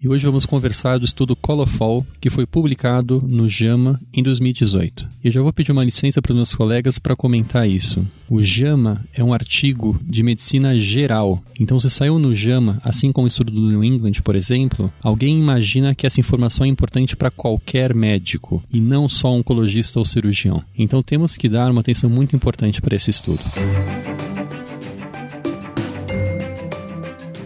e 0.00 0.08
hoje 0.08 0.24
vamos 0.24 0.46
conversar 0.46 0.98
do 0.98 1.04
estudo 1.04 1.34
Colofol, 1.34 2.06
que 2.20 2.30
foi 2.30 2.46
publicado 2.46 3.20
no 3.28 3.48
JAMA 3.48 4.00
em 4.14 4.22
2018. 4.22 5.08
E 5.24 5.26
eu 5.26 5.32
já 5.32 5.42
vou 5.42 5.52
pedir 5.52 5.72
uma 5.72 5.84
licença 5.84 6.22
para 6.22 6.30
os 6.30 6.36
meus 6.36 6.54
colegas 6.54 7.00
para 7.00 7.16
comentar 7.16 7.68
isso. 7.68 8.06
O 8.28 8.40
JAMA 8.40 9.04
é 9.12 9.24
um 9.24 9.34
artigo 9.34 9.98
de 10.02 10.22
medicina 10.22 10.78
geral, 10.78 11.42
então 11.58 11.80
se 11.80 11.90
saiu 11.90 12.16
no 12.16 12.32
JAMA, 12.32 12.80
assim 12.84 13.10
como 13.10 13.24
o 13.24 13.28
estudo 13.28 13.50
do 13.50 13.60
New 13.60 13.82
England, 13.82 14.22
por 14.22 14.36
exemplo, 14.36 14.92
alguém 15.02 15.36
imagina 15.36 15.94
que 15.96 16.06
essa 16.06 16.20
informação 16.20 16.64
é 16.64 16.68
importante 16.68 17.16
para 17.16 17.30
qualquer 17.30 17.92
médico 17.92 18.62
e 18.72 18.80
não 18.80 19.08
só 19.08 19.32
oncologista 19.32 19.98
ou 19.98 20.04
cirurgião. 20.04 20.62
Então 20.78 21.02
temos 21.02 21.36
que 21.36 21.48
dar 21.48 21.72
uma 21.72 21.80
atenção 21.80 22.08
muito 22.08 22.36
importante 22.36 22.80
para 22.80 22.94
esse 22.94 23.10
estudo. 23.10 23.40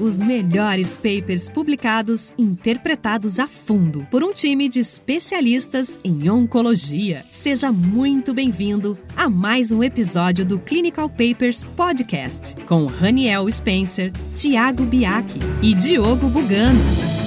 Os 0.03 0.19
melhores 0.19 0.96
papers 0.96 1.48
publicados, 1.48 2.32
interpretados 2.37 3.39
a 3.39 3.46
fundo 3.46 4.05
por 4.11 4.25
um 4.25 4.32
time 4.32 4.69
de 4.69 4.80
especialistas 4.80 5.97
em 6.02 6.28
oncologia. 6.28 7.25
Seja 7.30 7.70
muito 7.70 8.34
bem-vindo 8.34 8.98
a 9.16 9.30
mais 9.30 9.70
um 9.70 9.80
episódio 9.80 10.45
do 10.45 10.59
Clinical 10.59 11.09
Papers 11.09 11.62
Podcast 11.62 12.56
com 12.66 12.87
Raniel 12.87 13.48
Spencer, 13.48 14.11
Tiago 14.34 14.83
Biaki 14.83 15.38
e 15.62 15.73
Diogo 15.73 16.27
Bugano. 16.27 17.22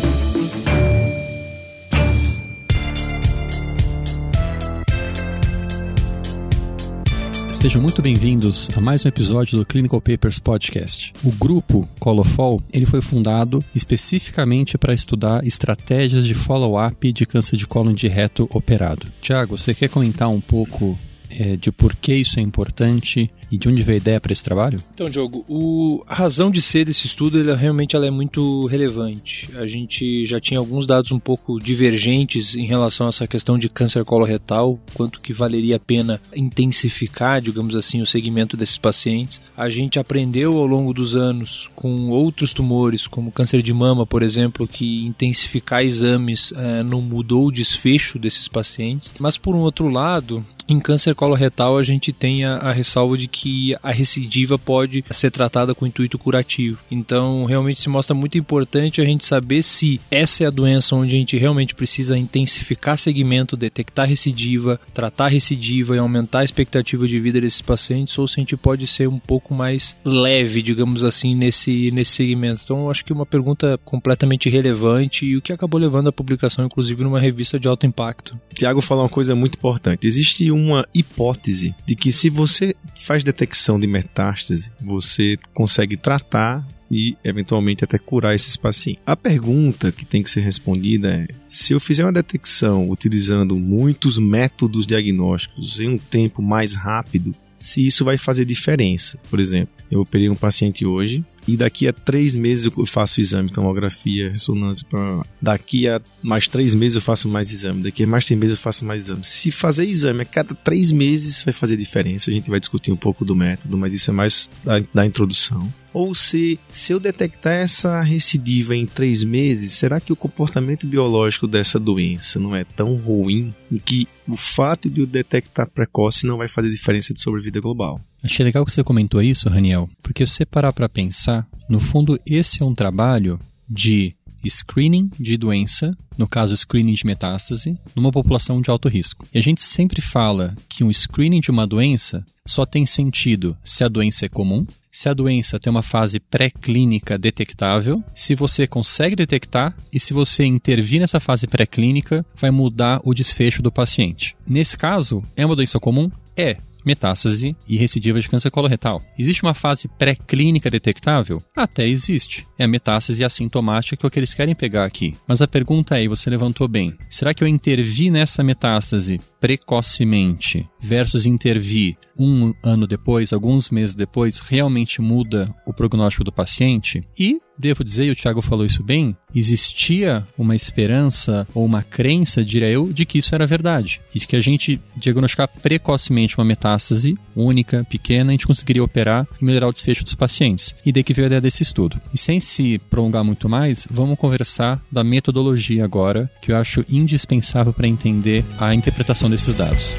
Sejam 7.66 7.82
muito 7.82 8.00
bem-vindos 8.00 8.70
a 8.78 8.80
mais 8.80 9.04
um 9.04 9.08
episódio 9.08 9.58
do 9.58 9.66
Clinical 9.66 10.00
Papers 10.00 10.38
Podcast. 10.38 11.12
O 11.24 11.32
grupo 11.32 11.90
Colofol 12.00 12.62
ele 12.72 12.86
foi 12.86 13.02
fundado 13.02 13.58
especificamente 13.74 14.78
para 14.78 14.94
estudar 14.94 15.44
estratégias 15.44 16.28
de 16.28 16.36
follow-up 16.36 17.12
de 17.12 17.26
câncer 17.26 17.58
de 17.58 17.66
cólon 17.66 17.94
de 17.94 18.08
reto 18.08 18.48
operado. 18.54 19.12
Tiago, 19.20 19.58
você 19.58 19.74
quer 19.74 19.90
comentar 19.90 20.30
um 20.30 20.40
pouco 20.40 20.96
é, 21.32 21.58
de 21.58 21.72
por 21.72 21.96
que 21.96 22.14
isso 22.14 22.40
é 22.40 22.44
importante 22.44 23.32
e 23.56 23.58
de 23.58 23.70
onde 23.70 23.82
veio 23.82 23.96
a 23.96 24.02
ideia 24.02 24.20
para 24.20 24.34
esse 24.34 24.44
trabalho? 24.44 24.80
Então, 24.94 25.10
Diogo, 25.10 25.46
o, 25.48 26.04
a 26.08 26.14
razão 26.14 26.52
de 26.52 26.62
ser 26.62 26.86
desse 26.86 27.08
estudo, 27.08 27.40
ela, 27.40 27.56
realmente 27.56 27.96
ela 27.96 28.06
é 28.06 28.12
muito 28.12 28.66
relevante. 28.66 29.50
A 29.56 29.66
gente 29.66 30.26
já 30.26 30.40
tinha 30.40 30.60
alguns 30.60 30.86
dados 30.86 31.12
um 31.12 31.20
pouco 31.20 31.58
divergentes 31.60 32.56
em 32.56 32.66
relação 32.66 33.08
a 33.08 33.10
essa 33.10 33.28
questão 33.28 33.58
de 33.58 33.70
câncer 33.70 34.04
coloretal, 34.04 34.78
quanto 34.94 35.22
que 35.22 35.32
valeria 35.32 35.78
a 35.78 35.80
pena 35.80 36.20
intensificar, 36.36 37.42
digamos 37.42 37.76
assim, 37.76 38.02
o 38.02 38.06
segmento 38.06 38.58
desses 38.58 38.78
pacientes. 38.78 39.40
A 39.56 39.70
gente 39.70 40.00
aprendeu 40.00 40.58
ao 40.58 40.68
longo 40.68 40.94
dos 40.94 41.16
anos 41.16 41.70
com 41.76 42.10
outros 42.10 42.52
tumores, 42.52 43.08
como 43.08 43.32
câncer 43.32 43.62
de 43.62 43.74
mama, 43.74 44.06
por 44.06 44.22
exemplo, 44.22 44.68
que 44.68 45.06
intensificar 45.06 45.84
exames 45.84 46.52
é, 46.56 46.84
não 46.84 47.02
mudou 47.02 47.48
o 47.48 47.52
desfecho 47.52 48.20
desses 48.20 48.50
pacientes. 48.50 49.14
Mas, 49.18 49.38
por 49.38 49.56
um 49.56 49.60
outro 49.60 49.88
lado, 49.88 50.44
em 50.68 50.80
câncer 50.80 51.14
coloretal 51.14 51.78
a 51.78 51.84
gente 51.84 52.12
tem 52.12 52.44
a, 52.44 52.58
a, 52.58 52.72
ressalva 52.72 53.18
de 53.18 53.28
que 53.28 53.45
a 53.82 53.92
recidiva 53.92 54.58
pode 54.58 55.04
ser 55.12 55.32
tratada 55.32 55.76
com 55.76 55.86
intuito 55.86 56.18
curativo. 56.18 56.80
Então, 56.90 57.46
realmente 57.46 57.82
se 57.82 57.90
mostra 57.90 58.16
muito 58.16 58.38
importante 58.38 59.02
a 59.02 59.06
gente 59.06 59.26
saber 59.26 59.64
se 59.64 60.00
essa 60.10 60.44
é 60.44 60.48
a 60.48 60.52
doença 60.52 60.96
onde 60.96 61.16
a 61.16 61.18
gente 61.18 61.38
realmente 61.38 61.76
precisa 61.76 62.18
intensificar 62.18 62.98
segmento, 62.98 63.58
detectar 63.58 64.08
recidiva, 64.08 64.80
tratar 64.94 65.28
recidiva 65.28 65.96
e 65.96 66.00
aumentar 66.00 66.40
a 66.40 66.44
expectativa 66.46 67.08
de 67.08 67.20
vida 67.20 67.42
desses 67.42 67.62
pacientes, 67.62 68.18
ou 68.18 68.28
se 68.28 68.40
a 68.40 68.42
gente 68.42 68.58
pode 68.58 68.88
ser 68.88 69.08
um 69.08 69.20
pouco 69.20 69.54
mais 69.54 69.96
leve, 70.04 70.62
digamos 70.62 71.04
assim, 71.04 71.36
nesse, 71.36 71.92
nesse 71.92 72.12
segmento. 72.12 72.62
Então, 72.64 72.90
acho 72.90 73.04
que 73.04 73.12
é 73.12 73.16
uma 73.16 73.26
pergunta 73.26 73.78
completamente 73.84 74.50
relevante 74.50 75.26
e 75.26 75.38
o 75.38 75.42
que 75.42 75.54
acabou 75.54 75.80
levando 75.80 76.08
a 76.08 76.12
publicação, 76.12 76.66
inclusive, 76.66 77.04
numa 77.04 77.20
revista 77.20 77.60
de 77.60 77.68
alto 77.68 77.86
impacto. 77.86 78.40
Tiago 78.54 78.82
falou 78.82 79.04
uma 79.04 79.10
coisa 79.10 79.36
muito 79.36 79.56
importante. 79.56 80.08
Existe 80.08 80.50
uma 80.52 80.88
hipótese 80.94 81.76
de 81.86 81.96
que 81.96 82.12
se 82.12 82.30
você 82.30 82.76
faz 83.06 83.24
detecção 83.26 83.80
de 83.80 83.88
metástase, 83.88 84.72
você 84.82 85.38
consegue 85.54 85.98
tratar 85.98 86.66
e 86.90 87.18
eventualmente 87.24 87.84
até 87.84 87.98
curar 87.98 88.36
esses 88.36 88.56
pacientes. 88.56 89.02
A 89.06 89.16
pergunta 89.16 89.92
que 89.92 90.06
tem 90.06 90.22
que 90.22 90.30
ser 90.30 90.42
respondida 90.42 91.10
é: 91.10 91.28
se 91.48 91.74
eu 91.74 91.80
fizer 91.80 92.06
uma 92.06 92.14
detecção 92.14 92.90
utilizando 92.90 93.58
muitos 93.58 94.18
métodos 94.18 94.86
diagnósticos 94.86 95.80
em 95.80 95.90
um 95.90 95.98
tempo 95.98 96.42
mais 96.42 96.76
rápido, 96.76 97.34
se 97.58 97.86
isso 97.86 98.06
vai 98.06 98.18
fazer 98.18 98.46
diferença. 98.46 99.18
Por 99.30 99.40
exemplo, 99.40 99.74
eu 99.90 100.02
operei 100.02 100.30
um 100.30 100.36
paciente 100.36 100.86
hoje 100.86 101.26
e 101.48 101.56
daqui 101.56 101.88
a 101.88 101.94
três 101.94 102.36
meses 102.36 102.66
eu 102.66 102.86
faço 102.86 103.22
exame, 103.22 103.52
tomografia, 103.52 104.32
ressonância. 104.32 104.86
Pra... 104.90 105.24
Daqui 105.42 105.88
a 105.88 106.02
mais 106.24 106.48
três 106.48 106.74
meses 106.74 106.96
eu 106.96 107.02
faço 107.02 107.28
mais 107.30 107.52
exame, 107.52 107.84
daqui 107.84 108.04
a 108.04 108.08
mais 108.08 108.26
três 108.26 108.40
meses 108.40 108.58
eu 108.58 108.62
faço 108.62 108.86
mais 108.86 109.04
exame. 109.04 109.22
Se 109.24 109.52
fazer 109.52 109.86
exame 109.86 110.22
a 110.22 110.26
cada 110.26 110.56
três 110.56 110.92
meses 110.92 111.44
vai 111.44 111.54
fazer 111.54 111.78
diferença, 111.78 112.30
a 112.30 112.34
gente 112.34 112.50
vai 112.50 112.60
discutir 112.60 112.92
um 112.92 112.98
pouco 112.98 113.24
do 113.24 113.36
método, 113.36 113.78
mas 113.78 113.94
isso 113.94 114.10
é 114.12 114.14
mais 114.14 114.50
da, 114.64 114.82
da 114.94 115.06
introdução 115.06 115.72
ou 115.96 116.14
se, 116.14 116.60
se 116.70 116.92
eu 116.92 117.00
detectar 117.00 117.54
essa 117.54 118.02
recidiva 118.02 118.76
em 118.76 118.86
três 118.86 119.24
meses, 119.24 119.72
será 119.72 120.02
que 120.02 120.12
o 120.12 120.16
comportamento 120.16 120.86
biológico 120.86 121.48
dessa 121.48 121.80
doença 121.80 122.38
não 122.38 122.54
é 122.54 122.66
tão 122.66 122.96
ruim 122.96 123.54
e 123.72 123.80
que 123.80 124.06
o 124.28 124.36
fato 124.36 124.90
de 124.90 125.00
eu 125.00 125.08
detectar 125.08 125.70
precoce 125.70 126.28
não 126.28 126.36
vai 126.36 126.50
fazer 126.50 126.70
diferença 126.70 127.14
de 127.14 127.22
sobrevida 127.22 127.62
global? 127.62 128.02
Achei 128.22 128.44
legal 128.44 128.66
que 128.66 128.74
você 128.74 128.84
comentou 128.84 129.22
isso, 129.22 129.48
Raniel, 129.48 129.90
porque 130.04 130.28
se 130.28 130.34
você 130.34 130.46
parar 130.46 130.74
para 130.74 130.90
pensar, 130.90 131.48
no 131.70 131.80
fundo 131.80 132.20
esse 132.26 132.62
é 132.62 132.66
um 132.66 132.76
trabalho 132.76 133.40
de 133.66 134.14
screening 134.50 135.10
de 135.20 135.38
doença, 135.38 135.96
no 136.18 136.28
caso 136.28 136.56
screening 136.56 136.94
de 136.94 137.06
metástase, 137.06 137.78
numa 137.96 138.12
população 138.12 138.62
de 138.62 138.70
alto 138.70 138.88
risco. 138.88 139.26
E 139.34 139.38
a 139.38 139.42
gente 139.42 139.62
sempre 139.62 140.02
fala 140.02 140.56
que 140.70 140.84
um 140.84 140.92
screening 140.92 141.40
de 141.40 141.52
uma 141.52 141.68
doença 141.68 142.26
só 142.46 142.66
tem 142.66 142.86
sentido 142.86 143.58
se 143.64 143.84
a 143.84 143.88
doença 143.88 144.26
é 144.26 144.30
comum 144.30 144.66
se 144.96 145.10
a 145.10 145.14
doença 145.14 145.60
tem 145.60 145.70
uma 145.70 145.82
fase 145.82 146.22
pré-clínica 146.22 147.18
detectável, 147.18 148.02
se 148.16 148.34
você 148.34 148.66
consegue 148.66 149.14
detectar 149.14 149.76
e 149.92 150.00
se 150.00 150.14
você 150.14 150.46
intervir 150.46 151.02
nessa 151.02 151.20
fase 151.20 151.48
pré-clínica, 151.48 152.26
vai 152.34 152.50
mudar 152.50 153.02
o 153.04 153.14
desfecho 153.14 153.62
do 153.62 153.70
paciente. 153.70 154.38
Nesse 154.48 154.78
caso, 154.78 155.22
é 155.36 155.46
uma 155.46 155.56
doença 155.56 155.82
comum? 155.82 156.10
É 156.38 156.60
metástase 156.86 157.56
e 157.68 157.78
recidiva 157.78 158.20
de 158.20 158.30
câncer 158.30 158.52
coloretal. 158.52 159.02
Existe 159.18 159.44
uma 159.44 159.54
fase 159.54 159.88
pré-clínica 159.88 160.70
detectável? 160.70 161.42
Até 161.56 161.88
existe. 161.88 162.46
É 162.58 162.66
a 162.66 162.68
metástase 162.68 163.24
assintomática 163.24 163.98
que 163.98 164.06
é 164.06 164.08
o 164.08 164.12
que 164.12 164.20
eles 164.20 164.34
querem 164.34 164.56
pegar 164.56 164.86
aqui. 164.86 165.14
Mas 165.28 165.42
a 165.42 165.48
pergunta 165.48 165.98
é, 165.98 166.04
e 166.04 166.08
você 166.08 166.30
levantou 166.30 166.68
bem, 166.68 166.94
será 167.10 167.34
que 167.34 167.44
eu 167.44 167.48
intervi 167.48 168.10
nessa 168.10 168.44
metástase 168.44 169.20
precocemente 169.40 170.68
versus 170.80 171.26
intervir 171.26 171.96
um 172.18 172.54
ano 172.64 172.88
depois, 172.88 173.34
alguns 173.34 173.70
meses 173.70 173.96
depois, 173.96 174.40
realmente 174.40 175.02
muda 175.02 175.54
o 175.66 175.74
prognóstico 175.74 176.24
do 176.24 176.32
paciente? 176.32 177.04
E, 177.18 177.38
devo 177.58 177.84
dizer, 177.84 178.06
e 178.06 178.12
o 178.12 178.16
Thiago 178.16 178.42
falou 178.42 178.66
isso 178.66 178.84
bem, 178.84 179.16
existia 179.34 180.26
uma 180.38 180.56
esperança 180.56 181.48
ou 181.54 181.66
uma 181.66 181.84
crença, 181.84 182.44
diria 182.44 182.70
eu, 182.70 182.92
de 182.92 183.06
que 183.06 183.18
isso 183.18 183.36
era 183.36 183.46
verdade. 183.46 184.02
E 184.14 184.20
que 184.20 184.36
a 184.36 184.40
gente 184.40 184.80
diagnosticar 184.96 185.48
precocemente 185.48 186.38
uma 186.38 186.46
metástase 186.46 187.18
única, 187.36 187.84
pequena, 187.84 188.32
a 188.32 188.34
gente 188.34 188.48
conseguiria 188.48 188.84
operar 188.84 189.28
e 189.42 189.46
melhorar 189.46 189.68
o 189.68 189.74
desfecho 189.74 190.04
dos 190.04 190.16
pacientes. 190.16 190.74
E 190.86 190.92
daí 190.92 191.04
que 191.04 191.14
veio 191.14 191.26
a 191.26 191.28
ideia 191.28 191.42
desse 191.42 191.64
estudo. 191.64 192.00
E 192.14 192.18
sem 192.18 192.40
se 192.40 192.78
prolongar 192.90 193.24
muito 193.24 193.50
mais, 193.50 193.88
vamos 193.90 194.18
conversar 194.18 194.82
da 194.92 195.04
metodologia 195.04 195.84
agora, 195.84 196.30
que 196.42 196.52
eu 196.52 196.58
acho 196.58 196.86
indispensável 196.90 197.74
para 197.74 197.88
entender 197.88 198.46
a 198.58 198.74
interpretação 198.74 199.30
desses 199.30 199.54
dados. 199.54 199.96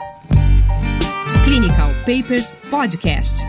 Clinical 1.45 1.91
Papers 2.05 2.59
Podcast. 2.69 3.47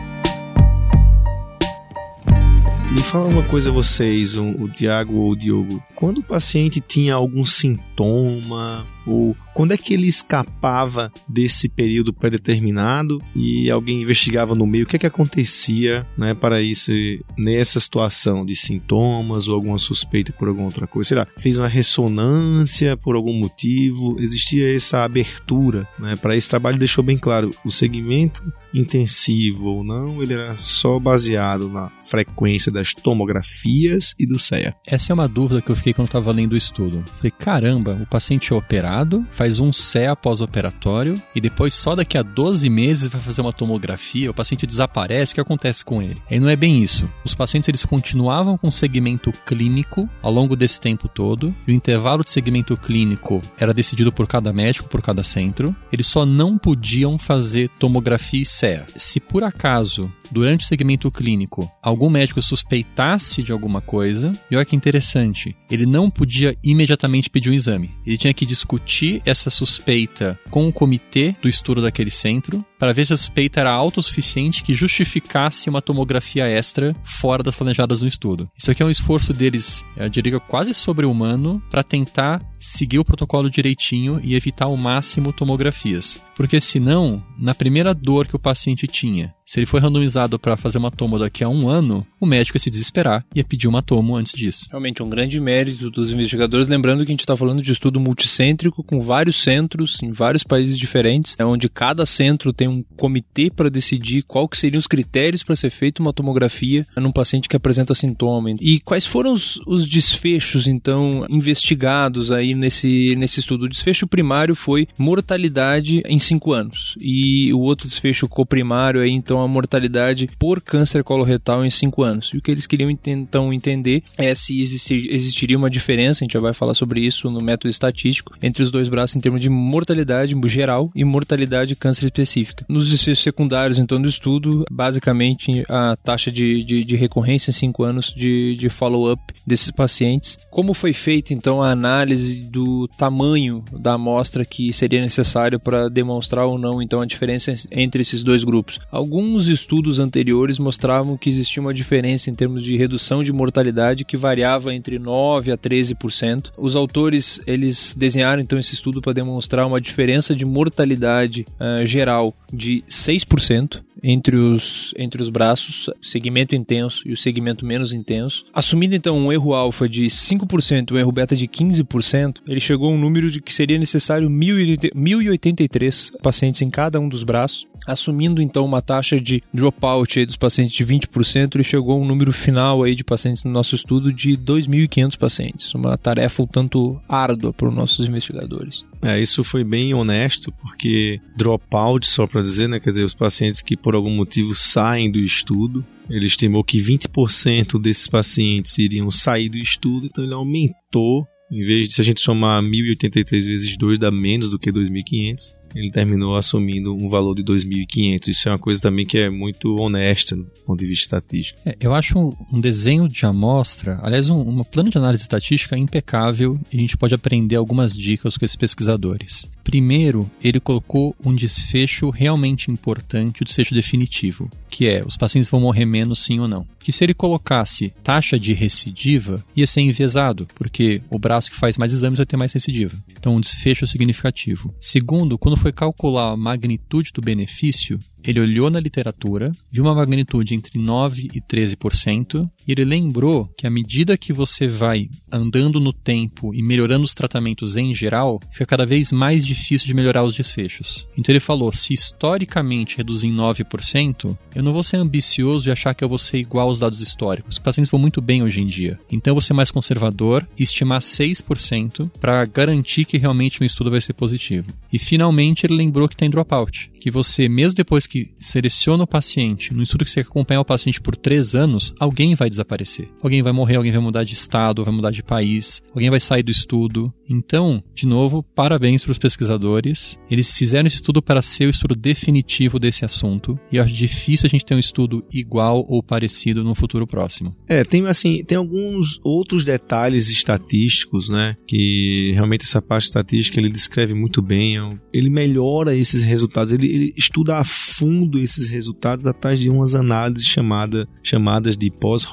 Me 2.91 3.01
fala 3.03 3.27
uma 3.27 3.43
coisa 3.43 3.71
vocês, 3.71 4.37
o, 4.37 4.67
Tiago 4.67 5.15
ou 5.15 5.31
o 5.31 5.35
Diogo. 5.35 5.81
Quando 5.95 6.19
o 6.19 6.23
paciente 6.23 6.79
tinha 6.81 7.15
algum 7.15 7.45
sintoma, 7.45 8.85
ou 9.05 9.35
quando 9.53 9.73
é 9.73 9.77
que 9.77 9.93
ele 9.93 10.07
escapava 10.07 11.11
desse 11.27 11.67
período 11.67 12.13
pré-determinado 12.13 13.21
e 13.35 13.69
alguém 13.69 14.01
investigava 14.01 14.55
no 14.55 14.65
meio? 14.65 14.85
O 14.85 14.87
que 14.87 14.95
é 14.95 14.99
que 14.99 15.07
acontecia 15.07 16.05
né, 16.17 16.33
para 16.33 16.61
isso 16.61 16.91
nessa 17.37 17.79
situação 17.79 18.45
de 18.45 18.55
sintomas 18.55 19.47
ou 19.47 19.55
alguma 19.55 19.77
suspeita 19.77 20.31
por 20.31 20.47
alguma 20.47 20.67
outra 20.67 20.87
coisa? 20.87 21.09
Será 21.09 21.27
fez 21.37 21.57
uma 21.57 21.67
ressonância 21.67 22.95
por 22.95 23.15
algum 23.15 23.33
motivo? 23.33 24.19
Existia 24.19 24.73
essa 24.73 25.03
abertura 25.03 25.87
né, 25.99 26.15
para 26.15 26.35
esse 26.35 26.49
trabalho? 26.49 26.79
Deixou 26.79 27.03
bem 27.03 27.17
claro 27.17 27.51
o 27.65 27.71
segmento 27.71 28.41
intensivo 28.73 29.65
ou 29.65 29.83
não, 29.83 30.21
ele 30.21 30.33
era 30.33 30.55
só 30.57 30.97
baseado 30.99 31.67
na 31.67 31.89
frequência 32.05 32.71
das 32.71 32.93
tomografias 32.93 34.13
e 34.19 34.25
do 34.25 34.39
CEA. 34.39 34.75
Essa 34.85 35.11
é 35.11 35.13
uma 35.13 35.27
dúvida 35.27 35.61
que 35.61 35.69
eu 35.69 35.75
fiquei 35.75 35.93
quando 35.93 36.07
estava 36.07 36.31
lendo 36.31 36.53
o 36.53 36.57
estudo. 36.57 37.01
Falei, 37.17 37.31
caramba, 37.31 37.99
o 38.01 38.07
paciente 38.07 38.51
é 38.51 38.55
operado, 38.55 38.90
faz 39.31 39.59
um 39.59 39.71
CEA 39.71 40.15
pós-operatório 40.15 41.21
e 41.35 41.41
depois 41.41 41.73
só 41.73 41.95
daqui 41.95 42.17
a 42.17 42.21
12 42.21 42.69
meses 42.69 43.07
vai 43.07 43.21
fazer 43.21 43.41
uma 43.41 43.53
tomografia, 43.53 44.29
o 44.29 44.33
paciente 44.33 44.67
desaparece, 44.67 45.31
o 45.31 45.35
que 45.35 45.41
acontece 45.41 45.83
com 45.85 46.01
ele? 46.01 46.21
E 46.29 46.39
não 46.39 46.49
é 46.49 46.55
bem 46.55 46.81
isso. 46.81 47.09
Os 47.23 47.33
pacientes 47.33 47.69
eles 47.69 47.85
continuavam 47.85 48.57
com 48.57 48.69
segmento 48.69 49.31
clínico 49.45 50.09
ao 50.21 50.31
longo 50.31 50.55
desse 50.55 50.79
tempo 50.79 51.07
todo, 51.07 51.53
e 51.67 51.71
o 51.71 51.75
intervalo 51.75 52.23
de 52.23 52.29
segmento 52.29 52.75
clínico 52.75 53.41
era 53.57 53.73
decidido 53.73 54.11
por 54.11 54.27
cada 54.27 54.51
médico, 54.51 54.89
por 54.89 55.01
cada 55.01 55.23
centro. 55.23 55.75
Eles 55.91 56.07
só 56.07 56.25
não 56.25 56.57
podiam 56.57 57.17
fazer 57.17 57.69
tomografia 57.79 58.41
e 58.41 58.45
CEA. 58.45 58.87
Se 58.95 59.19
por 59.19 59.43
acaso, 59.43 60.11
durante 60.29 60.65
o 60.65 60.67
segmento 60.67 61.09
clínico, 61.09 61.69
algum 61.81 62.09
médico 62.09 62.41
suspeitasse 62.41 63.41
de 63.41 63.51
alguma 63.51 63.81
coisa, 63.81 64.31
e 64.49 64.55
olha 64.55 64.65
que 64.65 64.75
interessante, 64.75 65.55
ele 65.69 65.85
não 65.85 66.09
podia 66.09 66.57
imediatamente 66.63 67.29
pedir 67.29 67.49
um 67.49 67.53
exame. 67.53 67.91
Ele 68.05 68.17
tinha 68.17 68.33
que 68.33 68.45
discutir 68.45 68.80
essa 69.25 69.49
suspeita 69.49 70.39
com 70.49 70.67
o 70.67 70.73
comitê 70.73 71.35
do 71.41 71.47
estudo 71.47 71.81
daquele 71.81 72.11
centro 72.11 72.65
para 72.77 72.93
ver 72.93 73.05
se 73.05 73.13
a 73.13 73.17
suspeita 73.17 73.59
era 73.59 73.71
autossuficiente 73.71 74.63
que 74.63 74.73
justificasse 74.73 75.69
uma 75.69 75.81
tomografia 75.81 76.47
extra 76.47 76.95
fora 77.03 77.43
das 77.43 77.55
planejadas 77.55 78.01
no 78.01 78.07
estudo. 78.07 78.49
Isso 78.57 78.71
aqui 78.71 78.81
é 78.81 78.85
um 78.85 78.89
esforço 78.89 79.33
deles, 79.33 79.85
eu 79.95 80.09
diria 80.09 80.39
quase 80.39 80.73
sobre-humano, 80.73 81.61
para 81.69 81.83
tentar 81.83 82.41
seguir 82.59 82.99
o 82.99 83.05
protocolo 83.05 83.49
direitinho 83.49 84.19
e 84.23 84.35
evitar 84.35 84.65
ao 84.65 84.77
máximo 84.77 85.31
tomografias. 85.31 86.21
Porque 86.35 86.59
senão, 86.59 87.23
na 87.37 87.53
primeira 87.53 87.93
dor 87.93 88.27
que 88.27 88.35
o 88.35 88.39
paciente 88.39 88.87
tinha, 88.87 89.33
se 89.51 89.59
ele 89.59 89.65
foi 89.65 89.81
randomizado 89.81 90.39
para 90.39 90.55
fazer 90.55 90.77
uma 90.77 90.89
tomo 90.89 91.19
daqui 91.19 91.43
a 91.43 91.49
um 91.49 91.67
ano, 91.67 92.07
o 92.21 92.25
médico 92.25 92.55
ia 92.55 92.59
se 92.61 92.69
desesperar 92.69 93.25
e 93.35 93.39
ia 93.39 93.43
pedir 93.43 93.67
uma 93.67 93.81
tomo 93.81 94.15
antes 94.15 94.31
disso. 94.31 94.65
Realmente, 94.69 95.03
um 95.03 95.09
grande 95.09 95.41
mérito 95.41 95.89
dos 95.89 96.09
investigadores, 96.09 96.69
lembrando 96.69 97.03
que 97.03 97.11
a 97.11 97.13
gente 97.13 97.19
está 97.19 97.35
falando 97.35 97.61
de 97.61 97.69
estudo 97.69 97.99
multicêntrico 97.99 98.81
com 98.81 99.01
vários 99.01 99.43
centros 99.43 100.01
em 100.01 100.13
vários 100.13 100.41
países 100.41 100.79
diferentes, 100.79 101.35
né, 101.37 101.43
onde 101.43 101.67
cada 101.67 102.05
centro 102.05 102.53
tem 102.53 102.69
um 102.69 102.81
comitê 102.95 103.51
para 103.53 103.69
decidir 103.69 104.21
qual 104.21 104.47
que 104.47 104.57
seriam 104.57 104.79
os 104.79 104.87
critérios 104.87 105.43
para 105.43 105.57
ser 105.57 105.69
feita 105.69 106.01
uma 106.01 106.13
tomografia 106.13 106.87
num 106.95 107.11
paciente 107.11 107.49
que 107.49 107.55
apresenta 107.57 107.93
sintoma. 107.93 108.51
E 108.61 108.79
quais 108.79 109.05
foram 109.05 109.33
os, 109.33 109.59
os 109.67 109.85
desfechos, 109.85 110.65
então, 110.65 111.25
investigados 111.29 112.31
aí 112.31 112.53
nesse, 112.55 113.15
nesse 113.17 113.41
estudo? 113.41 113.65
O 113.65 113.69
desfecho 113.69 114.07
primário 114.07 114.55
foi 114.55 114.87
mortalidade 114.97 116.01
em 116.05 116.19
5 116.19 116.53
anos. 116.53 116.95
E 117.01 117.53
o 117.53 117.59
outro 117.59 117.89
desfecho 117.89 118.29
coprimário 118.29 119.01
aí, 119.01 119.11
então, 119.11 119.40
a 119.43 119.47
mortalidade 119.47 120.29
por 120.39 120.61
câncer 120.61 121.03
coloretal 121.03 121.65
em 121.65 121.69
5 121.69 122.03
anos. 122.03 122.31
E 122.33 122.37
o 122.37 122.41
que 122.41 122.51
eles 122.51 122.67
queriam 122.67 122.89
então 122.89 123.53
entender 123.53 124.03
é 124.17 124.33
se 124.35 124.61
existir, 124.61 125.07
existiria 125.11 125.57
uma 125.57 125.69
diferença, 125.69 126.23
a 126.23 126.25
gente 126.25 126.33
já 126.33 126.39
vai 126.39 126.53
falar 126.53 126.73
sobre 126.73 127.01
isso 127.01 127.29
no 127.29 127.41
método 127.41 127.69
estatístico, 127.69 128.35
entre 128.41 128.63
os 128.63 128.71
dois 128.71 128.89
braços 128.89 129.15
em 129.15 129.19
termos 129.19 129.41
de 129.41 129.49
mortalidade 129.49 130.35
geral 130.45 130.91
e 130.95 131.03
mortalidade 131.03 131.75
câncer 131.75 132.05
específica. 132.05 132.65
Nos 132.67 132.89
secundários, 133.19 133.77
então, 133.77 134.01
do 134.01 134.07
estudo, 134.07 134.65
basicamente 134.69 135.63
a 135.69 135.95
taxa 135.95 136.31
de, 136.31 136.63
de, 136.63 136.83
de 136.83 136.95
recorrência 136.95 137.51
em 137.51 137.53
5 137.53 137.83
anos 137.83 138.13
de, 138.15 138.55
de 138.55 138.69
follow-up 138.69 139.21
desses 139.45 139.71
pacientes. 139.71 140.37
Como 140.49 140.73
foi 140.73 140.93
feita, 140.93 141.33
então, 141.33 141.61
a 141.61 141.71
análise 141.71 142.41
do 142.41 142.87
tamanho 142.97 143.63
da 143.71 143.93
amostra 143.93 144.45
que 144.45 144.73
seria 144.73 145.01
necessário 145.01 145.59
para 145.59 145.89
demonstrar 145.89 146.45
ou 146.45 146.57
não, 146.57 146.81
então, 146.81 147.01
a 147.01 147.05
diferença 147.05 147.53
entre 147.71 148.01
esses 148.01 148.23
dois 148.23 148.43
grupos? 148.43 148.79
Alguns 148.91 149.30
alguns 149.31 149.47
estudos 149.47 149.97
anteriores 149.97 150.59
mostravam 150.59 151.15
que 151.15 151.29
existia 151.29 151.61
uma 151.61 151.73
diferença 151.73 152.29
em 152.29 152.35
termos 152.35 152.61
de 152.61 152.75
redução 152.75 153.23
de 153.23 153.31
mortalidade 153.31 154.03
que 154.03 154.17
variava 154.17 154.75
entre 154.75 154.99
9 154.99 155.53
a 155.53 155.57
13%. 155.57 156.51
Os 156.57 156.75
autores 156.75 157.39
eles 157.47 157.95
desenharam 157.97 158.41
então 158.41 158.59
esse 158.59 158.73
estudo 158.73 159.01
para 159.01 159.13
demonstrar 159.13 159.65
uma 159.65 159.79
diferença 159.79 160.35
de 160.35 160.43
mortalidade 160.43 161.45
uh, 161.61 161.85
geral 161.85 162.35
de 162.51 162.83
6% 162.89 163.81
entre 164.03 164.35
os, 164.35 164.93
entre 164.97 165.21
os 165.21 165.29
braços, 165.29 165.89
segmento 166.01 166.55
intenso 166.55 167.01
e 167.05 167.13
o 167.13 167.17
segmento 167.17 167.65
menos 167.65 167.93
intenso. 167.93 168.45
Assumindo 168.53 168.95
então 168.95 169.17
um 169.17 169.31
erro 169.31 169.53
alfa 169.53 169.87
de 169.87 170.05
5% 170.05 170.91
e 170.91 170.93
um 170.93 170.97
erro 170.97 171.11
beta 171.11 171.35
de 171.35 171.47
15%, 171.47 172.37
ele 172.47 172.59
chegou 172.59 172.89
a 172.89 172.93
um 172.93 172.99
número 172.99 173.29
de 173.29 173.41
que 173.41 173.53
seria 173.53 173.77
necessário 173.77 174.29
1083 174.29 176.11
pacientes 176.21 176.61
em 176.61 176.69
cada 176.69 176.99
um 176.99 177.07
dos 177.07 177.23
braços 177.23 177.67
Assumindo 177.85 178.41
então 178.41 178.63
uma 178.63 178.81
taxa 178.81 179.19
de 179.19 179.43
dropout 179.53 180.19
aí 180.19 180.25
dos 180.25 180.37
pacientes 180.37 180.75
de 180.75 180.85
20%, 180.85 181.55
ele 181.55 181.63
chegou 181.63 181.95
a 181.95 181.99
um 181.99 182.05
número 182.05 182.31
final 182.31 182.83
aí 182.83 182.93
de 182.93 183.03
pacientes 183.03 183.43
no 183.43 183.51
nosso 183.51 183.75
estudo 183.75 184.13
de 184.13 184.37
2.500 184.37 185.17
pacientes. 185.17 185.73
Uma 185.73 185.97
tarefa 185.97 186.43
um 186.43 186.47
tanto 186.47 187.01
árdua 187.09 187.51
para 187.51 187.67
os 187.67 187.75
nossos 187.75 188.07
investigadores. 188.07 188.85
É, 189.03 189.19
isso 189.19 189.43
foi 189.43 189.63
bem 189.63 189.93
honesto, 189.93 190.51
porque 190.61 191.19
dropout, 191.35 192.05
só 192.05 192.27
para 192.27 192.43
dizer, 192.43 192.69
né, 192.69 192.79
quer 192.79 192.91
dizer, 192.91 193.03
os 193.03 193.15
pacientes 193.15 193.61
que 193.61 193.75
por 193.75 193.95
algum 193.95 194.15
motivo 194.15 194.53
saem 194.53 195.11
do 195.11 195.17
estudo, 195.17 195.83
ele 196.09 196.27
estimou 196.27 196.63
que 196.63 196.77
20% 196.77 197.81
desses 197.81 198.07
pacientes 198.07 198.77
iriam 198.77 199.09
sair 199.09 199.49
do 199.49 199.57
estudo, 199.57 200.05
então 200.05 200.23
ele 200.23 200.33
aumentou, 200.33 201.25
em 201.51 201.65
vez 201.65 201.89
de 201.89 201.95
se 201.95 202.01
a 202.01 202.03
gente 202.03 202.21
somar 202.21 202.61
1083 202.61 203.47
vezes 203.47 203.75
2 203.75 203.97
dá 203.97 204.11
menos 204.11 204.49
do 204.49 204.59
que 204.59 204.71
2500 204.71 205.60
ele 205.75 205.91
terminou 205.91 206.35
assumindo 206.35 206.93
um 206.93 207.09
valor 207.09 207.35
de 207.35 207.43
2.500. 207.43 208.27
Isso 208.27 208.49
é 208.49 208.51
uma 208.51 208.59
coisa 208.59 208.81
também 208.81 209.05
que 209.05 209.17
é 209.17 209.29
muito 209.29 209.75
honesta 209.79 210.35
do 210.35 210.45
ponto 210.65 210.79
de 210.79 210.87
vista 210.87 211.03
estatístico. 211.17 211.59
É, 211.65 211.75
eu 211.79 211.93
acho 211.93 212.35
um, 212.51 212.59
desenho 212.59 213.07
de 213.07 213.25
amostra, 213.25 213.99
aliás, 214.01 214.29
um, 214.29 214.39
um 214.39 214.63
plano 214.63 214.89
de 214.89 214.97
análise 214.97 215.23
estatística 215.23 215.77
impecável 215.77 216.59
e 216.71 216.77
a 216.77 216.79
gente 216.79 216.97
pode 216.97 217.15
aprender 217.15 217.55
algumas 217.55 217.93
dicas 217.93 218.37
com 218.37 218.45
esses 218.45 218.55
pesquisadores. 218.55 219.49
Primeiro, 219.63 220.29
ele 220.43 220.59
colocou 220.59 221.15
um 221.23 221.33
desfecho 221.33 222.09
realmente 222.09 222.71
importante, 222.71 223.41
o 223.41 223.45
desfecho 223.45 223.73
definitivo, 223.73 224.49
que 224.69 224.87
é 224.87 225.03
os 225.05 225.15
pacientes 225.15 225.49
vão 225.49 225.61
morrer 225.61 225.85
menos 225.85 226.19
sim 226.19 226.39
ou 226.39 226.47
não. 226.47 226.65
Que 226.79 226.91
se 226.91 227.03
ele 227.03 227.13
colocasse 227.13 227.93
taxa 228.03 228.39
de 228.39 228.53
recidiva, 228.53 229.43
ia 229.55 229.67
ser 229.67 229.81
enviesado, 229.81 230.47
porque 230.55 231.01
o 231.09 231.19
braço 231.19 231.51
que 231.51 231.57
faz 231.57 231.77
mais 231.77 231.93
exames 231.93 232.17
vai 232.17 232.25
ter 232.25 232.37
mais 232.37 232.51
recidiva. 232.51 232.97
Então, 233.11 233.35
um 233.35 233.39
desfecho 233.39 233.85
significativo. 233.85 234.73
Segundo, 234.79 235.37
quando 235.37 235.57
foi 235.61 235.71
calcular 235.71 236.31
a 236.31 236.35
magnitude 236.37 237.11
do 237.13 237.21
benefício, 237.21 237.99
ele 238.23 238.39
olhou 238.39 238.67
na 238.71 238.79
literatura, 238.79 239.51
viu 239.71 239.83
uma 239.83 239.93
magnitude 239.93 240.55
entre 240.55 240.79
9 240.79 241.29
e 241.35 241.39
13%, 241.39 242.49
e 242.60 242.60
ele 242.67 242.83
lembrou 242.83 243.49
que 243.57 243.65
à 243.65 243.69
medida 243.69 244.17
que 244.17 244.33
você 244.33 244.67
vai 244.67 245.09
andando 245.31 245.79
no 245.79 245.93
tempo 245.93 246.53
e 246.53 246.61
melhorando 246.61 247.03
os 247.03 247.13
tratamentos 247.13 247.77
em 247.77 247.93
geral, 247.93 248.39
fica 248.51 248.65
cada 248.65 248.85
vez 248.85 249.11
mais 249.11 249.45
difícil 249.45 249.87
de 249.87 249.93
melhorar 249.93 250.23
os 250.23 250.35
desfechos. 250.35 251.07
Então 251.17 251.31
ele 251.31 251.39
falou: 251.39 251.71
se 251.71 251.93
historicamente 251.93 252.97
reduzir 252.97 253.27
em 253.27 253.35
9%, 253.35 254.37
eu 254.55 254.63
não 254.63 254.73
vou 254.73 254.83
ser 254.83 254.97
ambicioso 254.97 255.69
e 255.69 255.71
achar 255.71 255.93
que 255.93 256.03
eu 256.03 256.09
vou 256.09 256.17
ser 256.17 256.37
igual 256.37 256.67
aos 256.67 256.79
dados 256.79 257.01
históricos. 257.01 257.55
Os 257.55 257.59
pacientes 257.59 257.89
vão 257.89 257.99
muito 257.99 258.21
bem 258.21 258.43
hoje 258.43 258.61
em 258.61 258.67
dia. 258.67 258.99
Então 259.11 259.31
eu 259.31 259.35
vou 259.35 259.41
ser 259.41 259.53
mais 259.53 259.71
conservador 259.71 260.47
e 260.57 260.63
estimar 260.63 261.01
6% 261.01 262.09
para 262.19 262.45
garantir 262.45 263.05
que 263.05 263.17
realmente 263.17 263.61
o 263.61 263.65
estudo 263.65 263.91
vai 263.91 264.01
ser 264.01 264.13
positivo. 264.13 264.67
E 264.91 264.99
finalmente 264.99 265.65
ele 265.65 265.75
lembrou 265.75 266.07
que 266.07 266.17
tem 266.17 266.29
dropout, 266.29 266.91
que 266.99 267.09
você, 267.09 267.47
mesmo 267.47 267.77
depois 267.77 268.05
que 268.05 268.31
seleciona 268.39 269.03
o 269.03 269.07
paciente, 269.07 269.73
no 269.73 269.83
estudo 269.83 270.05
que 270.05 270.11
você 270.11 270.19
acompanha 270.19 270.61
o 270.61 270.65
paciente 270.65 271.01
por 271.01 271.15
3 271.15 271.55
anos, 271.55 271.93
alguém 271.99 272.35
vai 272.35 272.49
desaparecer. 272.51 273.09
Alguém 273.21 273.41
vai 273.41 273.51
morrer, 273.51 273.77
alguém 273.77 273.91
vai 273.91 274.01
mudar 274.01 274.23
de 274.23 274.33
estado, 274.33 274.83
vai 274.83 274.93
mudar 274.93 275.09
de 275.09 275.23
país, 275.23 275.81
alguém 275.93 276.09
vai 276.09 276.19
sair 276.19 276.43
do 276.43 276.51
estudo. 276.51 277.11
Então, 277.27 277.83
de 277.95 278.05
novo, 278.05 278.43
parabéns 278.43 279.03
para 279.03 279.13
os 279.13 279.17
pesquisadores. 279.17 280.19
Eles 280.29 280.51
fizeram 280.51 280.85
esse 280.85 280.97
estudo 280.97 281.21
para 281.21 281.41
ser 281.41 281.65
o 281.65 281.69
estudo 281.69 281.95
definitivo 281.95 282.77
desse 282.77 283.05
assunto. 283.05 283.57
E 283.71 283.79
acho 283.79 283.93
difícil 283.93 284.47
a 284.47 284.49
gente 284.49 284.65
ter 284.65 284.75
um 284.75 284.79
estudo 284.79 285.23
igual 285.33 285.85
ou 285.87 286.03
parecido 286.03 286.63
no 286.63 286.75
futuro 286.75 287.07
próximo. 287.07 287.55
É, 287.67 287.83
tem 287.83 288.05
assim, 288.05 288.43
tem 288.43 288.57
alguns 288.57 289.19
outros 289.23 289.63
detalhes 289.63 290.29
estatísticos, 290.29 291.29
né? 291.29 291.55
Que 291.65 292.31
realmente 292.33 292.63
essa 292.63 292.81
parte 292.81 293.05
estatística 293.05 293.59
ele 293.59 293.71
descreve 293.71 294.13
muito 294.13 294.41
bem. 294.41 294.77
É 294.77 294.81
ele 295.13 295.29
melhora 295.29 295.95
esses 295.95 296.23
resultados, 296.23 296.71
ele, 296.71 296.87
ele 296.87 297.13
estuda 297.15 297.57
a 297.57 297.63
fundo 297.63 298.39
esses 298.39 298.69
resultados 298.69 299.25
atrás 299.25 299.59
de 299.59 299.69
umas 299.69 299.95
análises 299.95 300.45
chamada, 300.45 301.07
chamadas 301.23 301.77
de 301.77 301.87